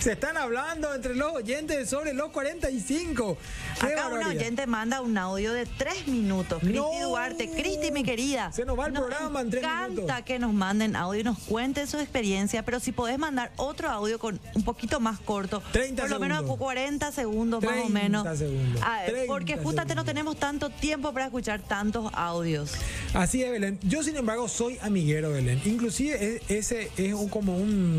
Se 0.00 0.12
están 0.12 0.36
hablando 0.36 0.94
entre 0.94 1.16
los 1.16 1.32
oyentes 1.32 1.90
sobre 1.90 2.14
los 2.14 2.30
45. 2.30 3.36
¡Qué 3.80 3.86
Acá 3.86 4.08
barbaridad! 4.08 4.30
oyente 4.36 4.66
manda 4.68 5.00
un 5.00 5.18
audio 5.18 5.52
de 5.52 5.66
tres 5.66 6.06
minutos. 6.06 6.60
Cristi 6.60 6.78
No. 6.78 7.08
Duarte, 7.08 7.50
Cristi, 7.50 7.90
mi 7.90 8.04
querida. 8.04 8.52
Se 8.52 8.64
nos 8.64 8.78
va 8.78 8.86
el 8.86 8.92
programa 8.92 9.40
en 9.40 9.50
tres 9.50 9.62
encanta 9.64 9.88
minutos. 9.88 10.22
que 10.24 10.38
nos 10.38 10.52
manden 10.52 10.94
audio 10.94 11.20
y 11.20 11.24
nos 11.24 11.38
cuenten 11.40 11.88
su 11.88 11.98
experiencia, 11.98 12.64
pero 12.64 12.78
si 12.78 12.92
podés 12.92 13.18
mandar 13.18 13.50
otro 13.56 13.90
audio 13.90 14.20
con 14.20 14.38
un 14.54 14.62
poquito 14.62 15.00
más 15.00 15.18
corto, 15.18 15.60
30 15.72 16.02
por 16.02 16.10
lo 16.10 16.18
menos 16.20 16.38
segundos. 16.38 16.58
40 16.58 17.12
segundos 17.12 17.62
más 17.64 17.72
o 17.72 17.74
30 17.88 17.92
menos. 18.00 18.38
segundos. 18.38 18.80
Ah, 18.84 19.00
30 19.04 19.26
porque 19.26 19.56
justamente 19.56 19.94
no 19.96 20.04
tenemos 20.04 20.36
tanto 20.36 20.70
tiempo 20.70 21.12
para 21.12 21.24
escuchar 21.26 21.60
tantos 21.60 22.08
audios. 22.14 22.72
Así 23.14 23.42
es, 23.42 23.50
Belén. 23.50 23.80
Yo, 23.82 24.04
sin 24.04 24.16
embargo, 24.16 24.46
soy 24.48 24.78
amiguero, 24.80 25.32
Belén. 25.32 25.60
Inclusive 25.64 26.40
ese 26.48 26.90
es 26.96 27.14
un- 27.14 27.28
como 27.28 27.56
un... 27.56 27.98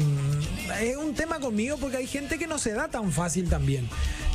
Es 0.79 0.95
un 0.95 1.13
tema 1.13 1.39
conmigo 1.39 1.77
porque 1.77 1.88
hay 1.97 2.07
gente 2.07 2.37
que 2.37 2.47
no 2.47 2.57
se 2.57 2.73
da 2.73 2.87
tan 2.87 3.11
fácil 3.11 3.49
también. 3.49 3.87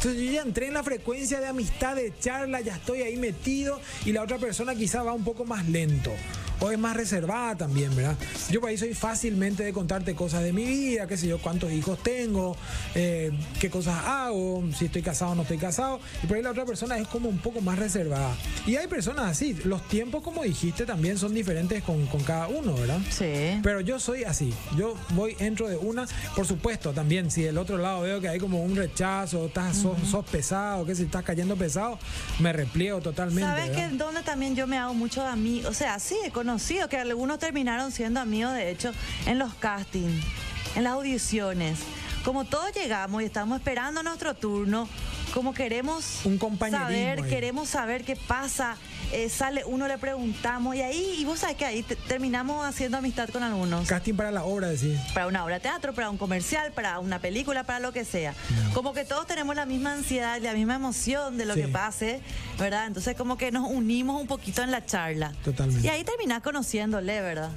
Entonces 0.04 0.26
yo 0.26 0.32
ya 0.32 0.42
entré 0.42 0.66
en 0.66 0.74
la 0.74 0.82
frecuencia 0.82 1.40
de 1.40 1.46
amistad, 1.46 1.96
de 1.96 2.12
charla, 2.20 2.60
ya 2.60 2.74
estoy 2.74 3.00
ahí 3.00 3.16
metido 3.16 3.80
y 4.04 4.12
la 4.12 4.22
otra 4.22 4.36
persona 4.36 4.74
quizá 4.74 5.02
va 5.02 5.14
un 5.14 5.24
poco 5.24 5.46
más 5.46 5.66
lento. 5.66 6.12
O 6.60 6.70
es 6.70 6.78
más 6.78 6.96
reservada 6.96 7.56
también, 7.56 7.94
¿verdad? 7.96 8.16
Yo 8.50 8.60
por 8.60 8.70
ahí 8.70 8.78
soy 8.78 8.94
fácilmente 8.94 9.64
de 9.64 9.72
contarte 9.72 10.14
cosas 10.14 10.44
de 10.44 10.52
mi 10.52 10.64
vida, 10.64 11.06
qué 11.08 11.16
sé 11.16 11.26
yo, 11.26 11.38
cuántos 11.38 11.72
hijos 11.72 12.00
tengo, 12.02 12.56
eh, 12.94 13.32
qué 13.60 13.68
cosas 13.70 13.96
hago, 14.04 14.62
si 14.76 14.84
estoy 14.84 15.02
casado 15.02 15.32
o 15.32 15.34
no 15.34 15.42
estoy 15.42 15.58
casado. 15.58 15.98
Y 16.22 16.26
por 16.26 16.36
ahí 16.36 16.42
la 16.42 16.52
otra 16.52 16.64
persona 16.64 16.96
es 16.96 17.08
como 17.08 17.28
un 17.28 17.38
poco 17.38 17.60
más 17.60 17.78
reservada. 17.78 18.36
Y 18.66 18.76
hay 18.76 18.86
personas 18.86 19.32
así. 19.32 19.54
Los 19.64 19.86
tiempos, 19.88 20.22
como 20.22 20.44
dijiste, 20.44 20.86
también 20.86 21.18
son 21.18 21.34
diferentes 21.34 21.82
con, 21.82 22.06
con 22.06 22.22
cada 22.22 22.46
uno, 22.46 22.74
¿verdad? 22.74 23.00
Sí. 23.10 23.58
Pero 23.62 23.80
yo 23.80 23.98
soy 23.98 24.22
así. 24.22 24.54
Yo 24.76 24.94
voy, 25.14 25.36
entro 25.40 25.68
de 25.68 25.76
una. 25.76 26.06
Por 26.36 26.46
supuesto, 26.46 26.92
también, 26.92 27.32
si 27.32 27.42
del 27.42 27.58
otro 27.58 27.78
lado 27.78 28.02
veo 28.02 28.20
que 28.20 28.28
hay 28.28 28.38
como 28.38 28.62
un 28.62 28.76
rechazo, 28.76 29.46
estás, 29.46 29.84
sos, 30.00 30.08
sos 30.08 30.24
pesado, 30.24 30.84
que 30.84 30.94
si 30.94 31.04
estás 31.04 31.24
cayendo 31.24 31.56
pesado, 31.56 31.98
me 32.38 32.52
repliego 32.52 33.00
totalmente. 33.00 33.42
¿Sabes 33.42 33.70
¿verdad? 33.70 33.90
que 33.90 33.96
donde 33.96 34.22
también 34.22 34.54
yo 34.56 34.66
me 34.66 34.78
hago 34.78 34.94
mucho 34.94 35.22
de 35.22 35.28
amigos? 35.28 35.70
O 35.70 35.74
sea, 35.74 35.98
sí, 35.98 36.16
he 36.24 36.30
conocido 36.30 36.88
que 36.88 36.96
algunos 36.96 37.38
terminaron 37.38 37.92
siendo 37.92 38.20
amigos, 38.20 38.54
de 38.54 38.70
hecho, 38.70 38.92
en 39.26 39.38
los 39.38 39.54
castings, 39.54 40.24
en 40.76 40.84
las 40.84 40.92
audiciones. 40.94 41.78
Como 42.24 42.44
todos 42.44 42.72
llegamos 42.74 43.20
y 43.22 43.26
estamos 43.26 43.58
esperando 43.58 44.02
nuestro 44.02 44.34
turno, 44.34 44.88
como 45.34 45.52
queremos 45.52 46.20
Un 46.24 46.38
saber, 46.70 47.22
ahí. 47.22 47.28
queremos 47.28 47.68
saber 47.68 48.04
qué 48.04 48.16
pasa, 48.16 48.76
eh, 49.12 49.28
sale 49.28 49.64
uno, 49.64 49.86
le 49.88 49.98
preguntamos 49.98 50.74
y 50.76 50.82
ahí, 50.82 51.16
y 51.18 51.24
vos 51.24 51.40
sabés 51.40 51.56
que 51.56 51.64
ahí 51.64 51.82
te- 51.82 51.96
terminamos 51.96 52.64
haciendo 52.66 52.98
amistad 52.98 53.28
con 53.28 53.42
algunos. 53.42 53.86
Casting 53.86 54.14
para 54.14 54.30
la 54.30 54.44
obra, 54.44 54.68
decís. 54.68 54.98
Para 55.12 55.26
una 55.26 55.44
obra 55.44 55.54
de 55.56 55.60
teatro, 55.60 55.92
para 55.94 56.10
un 56.10 56.16
comercial, 56.18 56.72
para 56.72 56.98
una 56.98 57.18
película, 57.18 57.64
para 57.64 57.80
lo 57.80 57.92
que 57.92 58.04
sea. 58.04 58.34
Como 58.72 58.92
que 58.92 59.04
todos 59.04 59.26
tenemos 59.26 59.54
la 59.56 59.66
misma 59.66 59.92
ansiedad, 59.92 60.40
la 60.40 60.52
misma 60.54 60.74
emoción 60.76 61.36
de 61.38 61.44
lo 61.44 61.54
Sí. 61.54 61.62
que 61.62 61.68
pase, 61.68 62.20
¿verdad? 62.58 62.86
Entonces 62.86 63.16
como 63.16 63.36
que 63.36 63.52
nos 63.52 63.68
unimos 63.70 64.20
un 64.20 64.26
poquito 64.26 64.62
en 64.62 64.70
la 64.70 64.84
charla. 64.84 65.32
Totalmente. 65.44 65.86
Y 65.86 65.90
ahí 65.90 66.04
terminás 66.04 66.42
conociéndole, 66.42 67.20
¿verdad? 67.20 67.50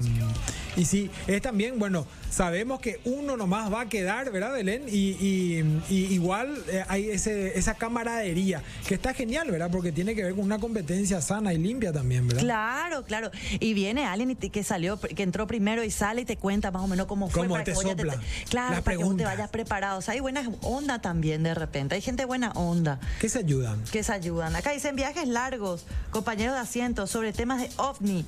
Y 0.77 0.85
sí, 0.85 1.09
es 1.25 1.41
también, 1.41 1.79
bueno, 1.79 2.05
sabemos 2.29 2.79
que 2.79 2.99
uno 3.03 3.35
nomás 3.35 3.73
va 3.73 3.81
a 3.81 3.89
quedar, 3.89 4.31
¿verdad, 4.31 4.53
Belén? 4.53 4.83
Y, 4.87 5.17
y- 5.19 5.81
y 5.89 5.95
igual 6.13 6.55
eh, 6.69 6.83
hay 6.87 7.09
ese, 7.09 7.57
esa 7.57 7.73
camaradería, 7.73 8.61
que 8.87 8.93
está 8.93 9.13
genial, 9.13 9.49
¿verdad? 9.49 9.69
Porque 9.71 9.91
tiene 9.91 10.13
que 10.13 10.23
ver 10.23 10.35
con 10.35 10.43
una 10.45 10.59
competencia 10.59 11.19
sana 11.19 11.51
y 11.53 11.57
limpia 11.57 11.91
también, 11.91 12.27
¿verdad? 12.27 12.43
Claro, 12.43 13.03
claro. 13.05 13.31
Y 13.59 13.73
viene 13.73 14.05
alguien 14.05 14.29
y 14.31 14.35
te- 14.35 14.51
que 14.51 14.63
salió, 14.63 14.99
que 14.99 15.23
entró 15.23 15.47
primero 15.47 15.83
y 15.83 15.89
sale 15.89 16.21
y 16.21 16.25
te 16.25 16.37
cuenta 16.37 16.69
más 16.69 16.83
o 16.83 16.87
menos 16.87 17.07
cómo 17.07 17.27
fue. 17.29 17.41
Cómo 17.41 17.55
para 17.55 17.63
te 17.63 17.71
que 17.71 17.75
sopla 17.77 18.21
claro, 18.49 18.75
las 18.75 18.81
para 18.83 18.97
que 18.97 19.03
vos 19.03 19.17
te 19.17 19.23
vayas 19.25 19.49
preparado. 19.49 19.97
O 19.97 20.01
sea, 20.01 20.13
hay 20.13 20.19
buena 20.19 20.47
onda 20.61 21.01
también 21.01 21.41
de 21.41 21.55
repente. 21.55 21.95
Hay 21.95 22.01
gente 22.01 22.23
buena 22.25 22.51
onda. 22.51 22.99
Que 23.19 23.29
se 23.29 23.39
ayudan. 23.39 23.83
que 23.91 24.03
se 24.03 24.13
ayudan. 24.13 24.55
Acá 24.55 24.71
dicen 24.73 24.95
viajes 24.95 25.27
largos, 25.27 25.85
compañeros 26.11 26.53
de 26.53 26.61
asiento, 26.61 27.07
sobre 27.07 27.33
temas 27.33 27.61
de 27.61 27.69
ovni. 27.77 28.25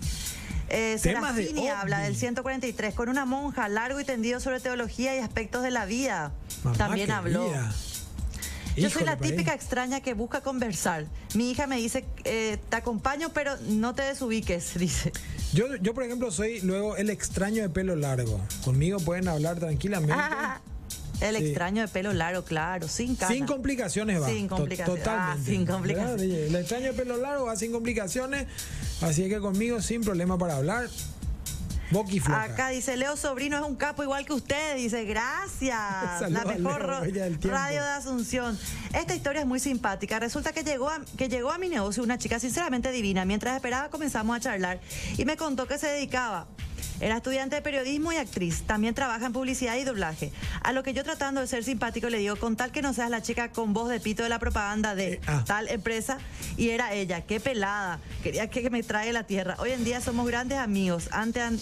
Eh, 0.70 0.92
de 0.92 1.00
Serafini 1.00 1.68
habla 1.68 2.00
del 2.00 2.16
143 2.16 2.94
con 2.94 3.10
una 3.10 3.26
monja, 3.26 3.68
largo 3.68 4.00
y 4.00 4.06
tendido 4.06 4.40
sobre 4.40 4.60
teología 4.60 5.16
y 5.16 5.20
aspectos 5.20 5.64
de 5.64 5.72
la 5.72 5.86
vida. 5.86 6.32
Mamá 6.64 6.78
También 6.78 7.12
habló. 7.12 7.52
Yo 8.76 8.90
soy 8.90 9.04
la 9.04 9.18
típica 9.18 9.54
extraña 9.54 10.02
que 10.02 10.14
busca 10.14 10.42
conversar. 10.42 11.06
Mi 11.34 11.52
hija 11.52 11.68
me 11.68 11.78
dice, 11.78 12.06
eh, 12.24 12.58
te 12.70 12.76
acompaño, 12.78 13.30
pero 13.34 13.58
no 13.68 13.94
te 13.94 14.04
desubiques, 14.04 14.74
dice. 14.80 15.12
Yo, 15.54 15.76
yo, 15.78 15.94
por 15.94 16.04
ejemplo, 16.04 16.32
soy 16.32 16.62
luego 16.62 16.96
el 16.96 17.10
extraño 17.10 17.62
de 17.62 17.70
pelo 17.70 17.96
largo. 17.96 18.40
Conmigo 18.64 19.00
pueden 19.00 19.28
hablar 19.28 19.60
tranquilamente. 19.60 20.16
Ah, 20.18 20.62
el 21.22 21.38
Sí. 21.38 21.46
extraño 21.46 21.82
de 21.82 21.88
pelo 21.88 22.14
largo, 22.14 22.44
claro, 22.44 22.88
sin 22.88 23.16
cara. 23.16 23.34
Sin 23.34 23.46
complicaciones 23.46 24.22
va. 24.22 24.28
Sin 24.28 24.48
complicaciones. 24.48 25.04
Totalmente. 25.04 25.42
Ah, 25.42 25.46
sin 25.46 25.66
complicaciones. 25.66 26.22
¿Verdad? 26.22 26.46
El 26.48 26.56
extraño 26.56 26.86
de 26.86 26.94
pelo 26.94 27.18
largo 27.18 27.46
va 27.46 27.56
sin 27.56 27.72
complicaciones. 27.72 28.48
Así 29.02 29.30
que 29.30 29.40
conmigo 29.40 29.82
sin 29.82 30.02
problema 30.02 30.38
para 30.38 30.58
hablar. 30.58 30.88
Boqui 31.92 32.20
floja. 32.20 32.44
Acá 32.44 32.70
dice 32.70 32.96
Leo 32.98 33.18
Sobrino 33.18 33.58
es 33.58 33.64
un 33.64 33.76
capo 33.76 34.04
igual 34.04 34.24
que 34.24 34.34
usted. 34.34 34.76
Dice, 34.76 35.06
gracias. 35.06 36.22
La 36.30 36.46
mejor 36.46 37.04
Leo, 37.12 37.30
radio 37.42 37.82
de 37.82 37.90
Asunción. 37.90 38.60
Esta 38.94 39.16
historia 39.16 39.42
es 39.42 39.48
muy 39.48 39.60
simpática. 39.60 40.20
Resulta 40.20 40.52
que 40.52 40.64
llegó, 40.64 40.90
a, 40.90 41.02
que 41.18 41.30
llegó 41.30 41.50
a 41.52 41.58
mi 41.58 41.68
negocio 41.68 42.04
una 42.04 42.20
chica 42.20 42.40
sinceramente 42.40 42.92
divina. 42.92 43.26
Mientras 43.26 43.56
esperaba 43.56 43.90
comenzamos 43.90 44.38
a 44.38 44.40
charlar 44.40 44.80
y 45.18 45.26
me 45.26 45.36
contó 45.36 45.68
que 45.68 45.80
se 45.80 45.88
dedicaba. 45.88 46.48
Era 47.02 47.18
estudiante 47.18 47.56
de 47.56 47.62
periodismo 47.62 48.12
y 48.12 48.18
actriz. 48.18 48.64
También 48.64 48.94
trabaja 48.94 49.26
en 49.26 49.34
publicidad 49.34 49.76
y 49.78 49.84
doblaje. 49.84 50.32
A 50.64 50.72
lo 50.74 50.84
que 50.84 50.94
yo 50.94 51.04
tratando 51.04 51.42
de 51.42 51.48
ser 51.48 51.64
simpático 51.64 52.10
le 52.10 52.18
digo, 52.18 52.36
con 52.36 52.56
tal 52.56 52.72
que 52.72 52.82
no 52.82 52.94
seas 52.94 53.10
la 53.10 53.22
chica 53.22 53.52
con 53.52 53.74
voz 53.74 53.90
de 53.90 54.00
pito 54.00 54.24
de 54.24 54.30
la 54.30 54.40
propaganda 54.40 54.96
de 54.96 55.14
Eh, 55.14 55.22
ah. 55.28 55.44
tal 55.48 55.68
empresa. 55.70 56.18
Y 56.58 56.70
era 56.70 56.94
ella, 56.94 57.22
qué 57.22 57.40
pelada. 57.40 58.00
Quería 58.24 58.50
que 58.50 58.70
me 58.70 58.84
trague 58.84 59.14
la 59.14 59.24
tierra. 59.24 59.56
Hoy 59.60 59.72
en 59.72 59.84
día 59.84 60.02
somos 60.02 60.28
grandes 60.28 60.58
amigos. 60.58 61.10
Ante, 61.12 61.42
an- 61.42 61.60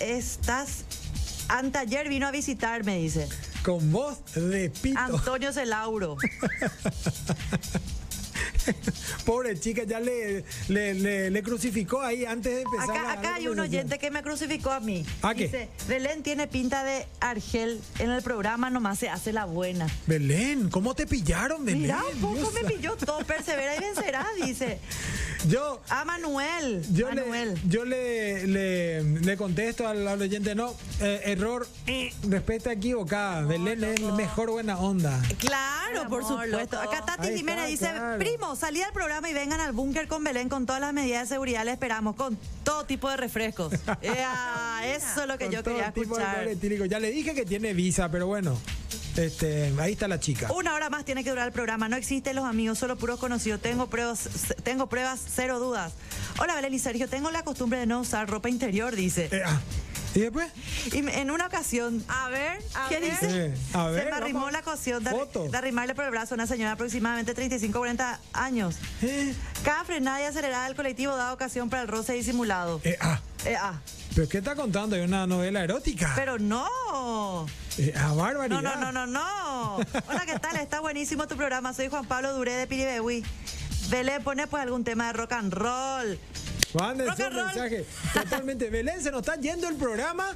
estás, 0.00 0.84
vino 2.08 2.26
a 2.26 2.30
visitarme, 2.30 2.98
dice. 2.98 3.28
Con 3.64 3.90
voz 3.90 4.18
de 4.34 4.70
pito. 4.70 4.98
Antonio 4.98 5.52
Celauro. 5.52 6.16
Pobre 9.24 9.58
chica, 9.58 9.82
ya 9.84 10.00
le, 10.00 10.44
le, 10.68 10.94
le- 10.94 11.30
le 11.30 11.42
crucificó 11.42 12.00
ahí 12.02 12.24
antes 12.24 12.54
de 12.54 12.62
empezar. 12.62 12.90
Acá, 12.90 13.02
la- 13.02 13.12
acá 13.12 13.30
la 13.30 13.34
hay 13.36 13.48
un 13.48 13.58
oyente 13.58 13.98
que 13.98 14.10
me 14.10 14.22
crucificó 14.22 14.70
a 14.70 14.80
mí. 14.80 15.04
¿A 15.22 15.34
qué? 15.34 15.44
Dice, 15.44 15.68
Belén 15.88 16.22
tiene 16.22 16.46
pinta 16.46 16.84
de 16.84 17.06
Argel. 17.20 17.80
En 17.98 18.10
el 18.10 18.22
programa 18.22 18.70
nomás 18.70 18.98
se 18.98 19.08
hace 19.08 19.32
la 19.32 19.44
buena. 19.44 19.86
Belén, 20.06 20.68
¿cómo 20.70 20.94
te 20.94 21.06
pillaron, 21.06 21.64
Belén? 21.64 21.82
Mira, 21.82 22.02
un 22.14 22.20
poco 22.20 22.34
Dios 22.36 22.52
me 22.54 22.64
pilló 22.64 22.96
todo. 22.96 23.18
Persevera 23.24 23.76
y 23.76 23.80
vencerá, 23.80 24.26
dice. 24.44 24.78
Yo, 25.48 25.80
A 25.88 26.04
Manuel. 26.04 26.82
yo, 26.92 27.10
le, 27.10 27.20
Manuel. 27.22 27.58
yo 27.68 27.84
le, 27.84 28.46
le, 28.46 29.02
le 29.02 29.36
contesto 29.36 29.86
al, 29.86 30.06
al 30.08 30.20
oyente, 30.20 30.54
no, 30.54 30.74
eh, 31.00 31.20
error, 31.26 31.66
eh, 31.86 32.12
respuesta 32.28 32.72
equivocada. 32.72 33.42
Belén 33.42 33.84
es 33.84 34.00
el 34.00 34.12
mejor 34.14 34.50
buena 34.50 34.78
onda. 34.78 35.20
Claro, 35.38 36.08
por 36.08 36.22
supuesto. 36.24 36.58
loco. 36.58 36.76
Acá 36.76 37.04
Tati 37.04 37.34
Jiménez 37.36 37.68
dice, 37.68 37.90
claro. 37.90 38.18
Primo, 38.26 38.56
salí 38.56 38.82
al 38.82 38.92
programa 38.92 39.30
y 39.30 39.34
vengan 39.34 39.60
al 39.60 39.72
búnker 39.72 40.08
con 40.08 40.24
Belén 40.24 40.48
con 40.48 40.66
todas 40.66 40.80
las 40.80 40.92
medidas 40.92 41.28
de 41.28 41.34
seguridad. 41.34 41.64
Le 41.64 41.72
esperamos 41.72 42.16
con 42.16 42.36
todo 42.64 42.84
tipo 42.84 43.08
de 43.08 43.16
refrescos. 43.16 43.72
Ea, 44.02 44.80
eso 44.84 45.22
es 45.22 45.28
lo 45.28 45.38
que 45.38 45.44
Con 45.44 45.54
yo 45.54 45.62
todo 45.62 45.74
quería 45.74 45.92
tipo 45.92 46.18
escuchar. 46.18 46.88
Ya 46.88 46.98
le 46.98 47.10
dije 47.10 47.34
que 47.34 47.44
tiene 47.44 47.72
visa, 47.72 48.10
pero 48.10 48.26
bueno. 48.26 48.58
Este, 49.16 49.72
ahí 49.78 49.92
está 49.92 50.08
la 50.08 50.20
chica. 50.20 50.52
Una 50.52 50.74
hora 50.74 50.90
más 50.90 51.04
tiene 51.04 51.24
que 51.24 51.30
durar 51.30 51.46
el 51.46 51.52
programa. 51.52 51.88
No 51.88 51.96
existen 51.96 52.36
los 52.36 52.44
amigos, 52.44 52.78
solo 52.78 52.96
puros 52.96 53.18
conocidos. 53.20 53.60
Tengo 53.62 53.86
pruebas, 53.86 54.28
tengo 54.62 54.88
pruebas, 54.88 55.20
cero 55.34 55.58
dudas. 55.58 55.92
Hola 56.38 56.54
Belén 56.56 56.74
y 56.74 56.78
Sergio, 56.78 57.08
tengo 57.08 57.30
la 57.30 57.44
costumbre 57.44 57.78
de 57.78 57.86
no 57.86 58.00
usar 58.00 58.28
ropa 58.28 58.50
interior, 58.50 58.94
dice. 58.94 59.28
Eh, 59.30 59.42
ah, 59.44 59.60
¿Y 60.16 60.20
después? 60.20 60.50
Y 60.92 60.98
en 61.06 61.30
una 61.30 61.46
ocasión, 61.46 62.02
A 62.08 62.30
ver, 62.30 62.58
a 62.74 62.88
¿qué 62.88 63.00
ver. 63.00 63.10
dice? 63.10 63.54
A 63.74 63.88
ver, 63.88 64.04
Se 64.04 64.10
me 64.10 64.16
arrimó 64.16 64.50
la 64.50 64.60
ocasión 64.60 65.04
de, 65.04 65.10
Foto. 65.10 65.46
de 65.48 65.58
arrimarle 65.58 65.94
por 65.94 66.06
el 66.06 66.10
brazo 66.10 66.32
a 66.32 66.36
una 66.36 66.46
señora 66.46 66.70
de 66.70 66.74
aproximadamente 66.74 67.34
35 67.34 67.78
40 67.78 68.18
años. 68.32 68.76
Eh, 69.02 69.34
Cada 69.62 69.84
frenada 69.84 70.22
y 70.22 70.24
acelerada 70.24 70.64
del 70.64 70.74
colectivo 70.74 71.14
da 71.14 71.34
ocasión 71.34 71.68
para 71.68 71.82
el 71.82 71.88
roce 71.88 72.14
disimulado. 72.14 72.80
eh, 72.82 72.96
ah. 73.00 73.20
Eh, 73.44 73.56
ah, 73.60 73.78
¿Pero 74.14 74.26
qué 74.28 74.38
está 74.38 74.56
contando? 74.56 74.96
¿Es 74.96 75.06
una 75.06 75.26
novela 75.26 75.62
erótica? 75.62 76.12
pero 76.16 76.38
no. 76.38 77.46
Eh, 77.76 77.92
ah, 77.94 78.14
barbaridad. 78.14 78.62
No, 78.62 78.76
no, 78.76 78.90
no, 78.92 79.06
no, 79.06 79.06
no. 79.06 79.76
Hola, 79.76 80.22
¿qué 80.24 80.38
tal? 80.38 80.56
Está 80.56 80.80
buenísimo 80.80 81.28
tu 81.28 81.36
programa. 81.36 81.74
Soy 81.74 81.88
Juan 81.88 82.06
Pablo 82.06 82.32
Duré 82.32 82.54
de 82.54 82.66
Piribehui. 82.66 83.22
Belén, 83.90 84.22
pone 84.24 84.46
pues 84.46 84.62
algún 84.62 84.82
tema 84.82 85.08
de 85.08 85.12
rock 85.12 85.32
and 85.32 85.52
roll. 85.52 86.18
Manden 86.76 87.08
su 87.16 87.22
mensaje. 87.30 87.86
Totalmente. 88.12 88.70
Belén, 88.70 89.02
se 89.02 89.10
nos 89.10 89.20
está 89.20 89.36
yendo 89.36 89.68
el 89.68 89.76
programa. 89.76 90.26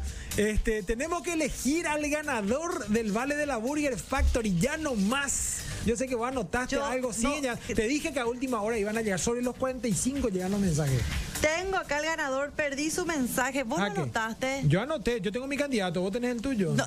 Este, 0.40 0.82
tenemos 0.82 1.22
que 1.22 1.34
elegir 1.34 1.86
al 1.86 2.08
ganador 2.08 2.86
del 2.88 3.12
Vale 3.12 3.36
de 3.36 3.44
la 3.44 3.58
Burger 3.58 3.98
Factory. 3.98 4.56
Ya 4.58 4.78
no 4.78 4.94
más. 4.94 5.58
Yo 5.84 5.96
sé 5.96 6.06
que 6.08 6.14
vos 6.14 6.28
anotaste 6.28 6.76
Yo 6.76 6.84
algo. 6.84 7.12
Sí, 7.12 7.24
no. 7.24 7.40
ya- 7.42 7.56
te 7.56 7.86
dije 7.86 8.12
que 8.14 8.20
a 8.20 8.26
última 8.26 8.62
hora 8.62 8.78
iban 8.78 8.96
a 8.96 9.02
llegar. 9.02 9.18
Sobre 9.20 9.42
los 9.42 9.54
45 9.56 10.28
llegan 10.30 10.50
los 10.50 10.60
mensajes. 10.60 11.02
Tengo 11.40 11.78
acá 11.78 11.98
el 11.98 12.04
ganador, 12.04 12.50
perdí 12.52 12.90
su 12.90 13.06
mensaje. 13.06 13.62
¿Vos 13.62 13.78
lo 13.78 13.86
¿qué? 13.86 14.00
anotaste? 14.00 14.60
Yo 14.64 14.82
anoté. 14.82 15.22
Yo 15.22 15.32
tengo 15.32 15.46
mi 15.46 15.56
candidato. 15.56 16.02
Vos 16.02 16.12
tenés 16.12 16.32
el 16.32 16.42
tuyo. 16.42 16.72
No, 16.74 16.84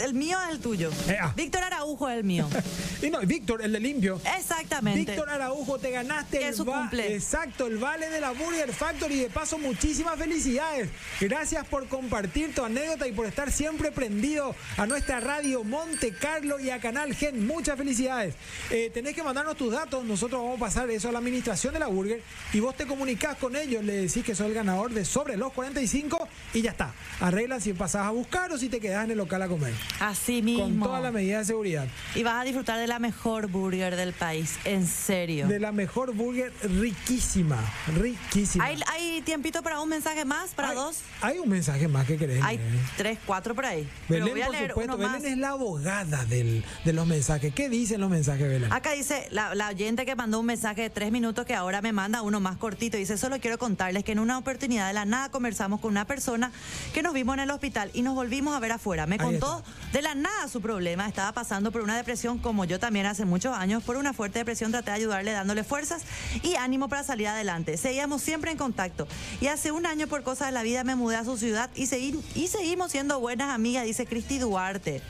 el 0.00 0.14
mío 0.14 0.38
es 0.48 0.54
el 0.54 0.60
tuyo. 0.60 0.90
Eh, 1.08 1.16
ah. 1.20 1.32
Víctor 1.36 1.62
Araujo 1.62 2.08
es 2.08 2.18
el 2.18 2.24
mío. 2.24 2.48
Y 3.02 3.10
no, 3.10 3.18
Víctor, 3.22 3.62
el 3.62 3.72
de 3.72 3.80
limpio. 3.80 4.20
Exactamente. 4.38 5.10
Víctor 5.10 5.28
Araujo, 5.28 5.76
te 5.80 5.90
ganaste 5.90 6.38
Que 6.38 6.48
el 6.48 6.54
su 6.54 6.64
cumple. 6.64 7.16
Exacto, 7.16 7.66
el 7.66 7.78
vale 7.78 8.08
de 8.10 8.20
la 8.20 8.30
Burger 8.30 8.72
Factory. 8.72 9.18
De 9.18 9.28
paso, 9.28 9.58
muchísimas 9.58 10.16
felicidades. 10.16 10.88
Gracias 11.20 11.66
por 11.66 11.88
compartir 11.88 12.54
tu 12.54 12.64
anécdota 12.64 12.91
y 12.92 13.12
por 13.12 13.24
estar 13.26 13.50
siempre 13.50 13.90
prendido 13.90 14.54
a 14.76 14.86
nuestra 14.86 15.18
radio 15.18 15.64
Monte 15.64 16.12
Carlo 16.12 16.60
y 16.60 16.68
a 16.68 16.78
Canal 16.78 17.14
Gen. 17.14 17.46
Muchas 17.46 17.78
felicidades. 17.78 18.34
Eh, 18.70 18.90
tenés 18.92 19.14
que 19.14 19.22
mandarnos 19.22 19.56
tus 19.56 19.72
datos. 19.72 20.04
Nosotros 20.04 20.42
vamos 20.42 20.58
a 20.58 20.60
pasar 20.60 20.90
eso 20.90 21.08
a 21.08 21.12
la 21.12 21.18
administración 21.18 21.72
de 21.72 21.80
la 21.80 21.86
Burger 21.86 22.22
y 22.52 22.60
vos 22.60 22.76
te 22.76 22.86
comunicás 22.86 23.38
con 23.38 23.56
ellos. 23.56 23.82
Le 23.82 23.94
decís 23.94 24.22
que 24.22 24.34
sos 24.34 24.46
el 24.46 24.52
ganador 24.54 24.92
de 24.92 25.06
sobre 25.06 25.38
los 25.38 25.52
45 25.54 26.28
y 26.52 26.60
ya 26.60 26.72
está. 26.72 26.92
Arreglan 27.20 27.62
si 27.62 27.72
pasás 27.72 28.06
a 28.06 28.10
buscar 28.10 28.52
o 28.52 28.58
si 28.58 28.68
te 28.68 28.78
quedás 28.78 29.04
en 29.06 29.12
el 29.12 29.18
local 29.18 29.40
a 29.40 29.48
comer. 29.48 29.72
Así 29.98 30.42
mismo. 30.42 30.64
Con 30.64 30.80
todas 30.80 31.02
las 31.02 31.12
medidas 31.14 31.46
de 31.46 31.52
seguridad. 31.52 31.88
Y 32.14 32.22
vas 32.22 32.42
a 32.42 32.44
disfrutar 32.44 32.78
de 32.78 32.86
la 32.86 32.98
mejor 32.98 33.46
burger 33.48 33.96
del 33.96 34.12
país. 34.12 34.58
En 34.66 34.86
serio. 34.86 35.48
De 35.48 35.58
la 35.58 35.72
mejor 35.72 36.12
burger 36.12 36.52
riquísima, 36.62 37.58
riquísima. 37.96 38.64
¿Hay, 38.66 38.78
hay 38.86 39.22
tiempito 39.22 39.62
para 39.62 39.80
un 39.80 39.88
mensaje 39.88 40.26
más? 40.26 40.50
¿Para 40.50 40.68
Hay- 40.70 40.74
dos? 40.76 40.98
Hay 41.22 41.38
un 41.38 41.48
mensaje 41.48 41.88
más 41.88 42.06
que 42.06 42.18
querés. 42.18 42.42
Hay. 42.42 42.58
Tres, 42.96 43.18
cuatro 43.26 43.54
por 43.54 43.66
ahí. 43.66 43.88
Pero 44.08 44.24
Belén, 44.26 44.34
voy 44.34 44.42
a 44.42 44.46
por 44.46 44.54
leer 44.54 44.70
supuesto, 44.70 44.94
uno 44.94 44.98
Belén 44.98 45.22
más. 45.22 45.24
es 45.32 45.38
la 45.38 45.48
abogada 45.50 46.24
del- 46.24 46.64
de 46.84 46.92
los 46.92 47.06
mensajes. 47.06 47.54
¿Qué 47.54 47.68
dicen 47.68 48.00
los 48.00 48.10
mensajes, 48.10 48.48
Belén? 48.48 48.72
Acá 48.72 48.92
dice 48.92 49.26
la, 49.30 49.54
la 49.54 49.68
oyente 49.68 50.04
que 50.06 50.14
mandó 50.16 50.40
un 50.40 50.46
mensaje 50.46 50.82
de 50.82 50.90
tres 50.90 51.12
minutos 51.12 51.44
que 51.46 51.54
ahora 51.54 51.80
me 51.82 51.92
manda 51.92 52.22
uno 52.22 52.40
más 52.40 52.56
cortito. 52.56 52.96
Dice, 52.96 53.16
solo 53.18 53.38
quiero 53.40 53.58
contarles 53.58 54.04
que 54.04 54.12
en 54.12 54.18
una 54.18 54.38
oportunidad 54.38 54.86
de 54.88 54.92
la 54.94 55.04
nada 55.04 55.30
conversamos 55.30 55.80
con 55.80 55.90
una 55.90 56.06
persona 56.06 56.50
que 56.94 57.02
nos 57.02 57.12
vimos 57.14 57.34
en 57.34 57.40
el 57.40 57.50
hospital 57.50 57.90
y 57.94 58.02
nos 58.02 58.14
volvimos 58.14 58.54
a 58.54 58.60
ver 58.60 58.72
afuera. 58.72 59.06
Me 59.06 59.14
Ahí 59.16 59.20
contó 59.20 59.62
de 59.92 60.02
la 60.02 60.14
nada 60.14 60.48
su 60.48 60.60
problema. 60.60 61.08
Estaba 61.08 61.32
pasando 61.32 61.72
por 61.72 61.82
una 61.82 61.96
depresión 61.96 62.38
como 62.38 62.64
yo 62.64 62.78
también 62.78 63.06
hace 63.06 63.24
muchos 63.24 63.54
años. 63.56 63.82
Por 63.82 63.96
una 63.96 64.12
fuerte 64.12 64.38
depresión 64.38 64.70
traté 64.72 64.90
de 64.90 64.96
ayudarle 64.96 65.32
dándole 65.32 65.64
fuerzas 65.64 66.02
y 66.42 66.54
ánimo 66.56 66.88
para 66.88 67.02
salir 67.02 67.28
adelante. 67.28 67.76
Seguíamos 67.76 68.22
siempre 68.22 68.50
en 68.50 68.56
contacto. 68.58 69.06
Y 69.40 69.46
hace 69.48 69.72
un 69.72 69.86
año 69.86 70.06
por 70.06 70.22
cosas 70.22 70.48
de 70.48 70.52
la 70.52 70.62
vida 70.62 70.84
me 70.84 70.94
mudé 70.96 71.16
a 71.16 71.24
su 71.24 71.36
ciudad 71.36 71.70
y, 71.74 71.86
segui- 71.86 72.20
y 72.34 72.48
seguimos 72.62 72.92
siendo 72.92 73.18
buenas 73.18 73.50
amigas, 73.50 73.84
dice 73.84 74.06
Cristi 74.06 74.38
Duarte. 74.38 75.02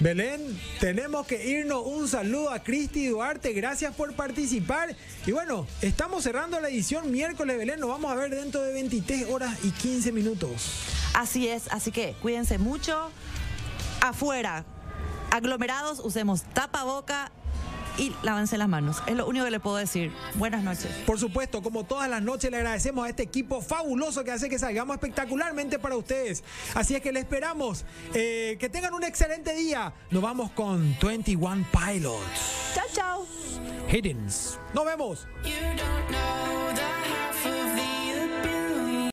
Belén, 0.00 0.60
tenemos 0.80 1.24
que 1.24 1.46
irnos. 1.46 1.86
Un 1.86 2.08
saludo 2.08 2.50
a 2.50 2.58
Cristi 2.58 3.06
Duarte. 3.06 3.52
Gracias 3.52 3.94
por 3.94 4.12
participar. 4.14 4.96
Y 5.26 5.30
bueno, 5.30 5.68
estamos 5.80 6.24
cerrando 6.24 6.58
la 6.58 6.68
edición 6.68 7.12
miércoles, 7.12 7.56
Belén. 7.56 7.78
Nos 7.78 7.88
vamos 7.88 8.10
a 8.10 8.16
ver 8.16 8.34
dentro 8.34 8.62
de 8.62 8.72
23 8.72 9.30
horas 9.30 9.56
y 9.62 9.70
15 9.70 10.10
minutos. 10.10 10.72
Así 11.14 11.46
es, 11.46 11.68
así 11.70 11.92
que 11.92 12.16
cuídense 12.20 12.58
mucho. 12.58 13.10
Afuera, 14.00 14.64
aglomerados, 15.30 16.00
usemos 16.00 16.42
tapaboca 16.52 17.30
y 17.98 18.14
lávense 18.22 18.58
las 18.58 18.68
manos. 18.68 19.02
Es 19.06 19.14
lo 19.14 19.26
único 19.26 19.44
que 19.44 19.50
le 19.50 19.60
puedo 19.60 19.76
decir. 19.76 20.12
Buenas 20.34 20.62
noches. 20.62 20.90
Por 21.06 21.18
supuesto, 21.18 21.62
como 21.62 21.84
todas 21.84 22.08
las 22.08 22.22
noches, 22.22 22.50
le 22.50 22.58
agradecemos 22.58 23.06
a 23.06 23.08
este 23.08 23.22
equipo 23.22 23.60
fabuloso 23.60 24.24
que 24.24 24.32
hace 24.32 24.48
que 24.48 24.58
salgamos 24.58 24.94
espectacularmente 24.94 25.78
para 25.78 25.96
ustedes. 25.96 26.44
Así 26.74 26.94
es 26.94 27.02
que 27.02 27.12
le 27.12 27.20
esperamos. 27.20 27.84
Eh, 28.14 28.56
que 28.58 28.68
tengan 28.68 28.94
un 28.94 29.04
excelente 29.04 29.54
día. 29.54 29.94
Nos 30.10 30.22
vamos 30.22 30.50
con 30.52 30.96
21 31.00 31.66
Pilots. 31.72 32.74
Chao, 32.74 32.86
chao. 32.92 33.26
Hiddens. 33.90 34.58
Nos 34.74 34.84
vemos. 34.84 35.26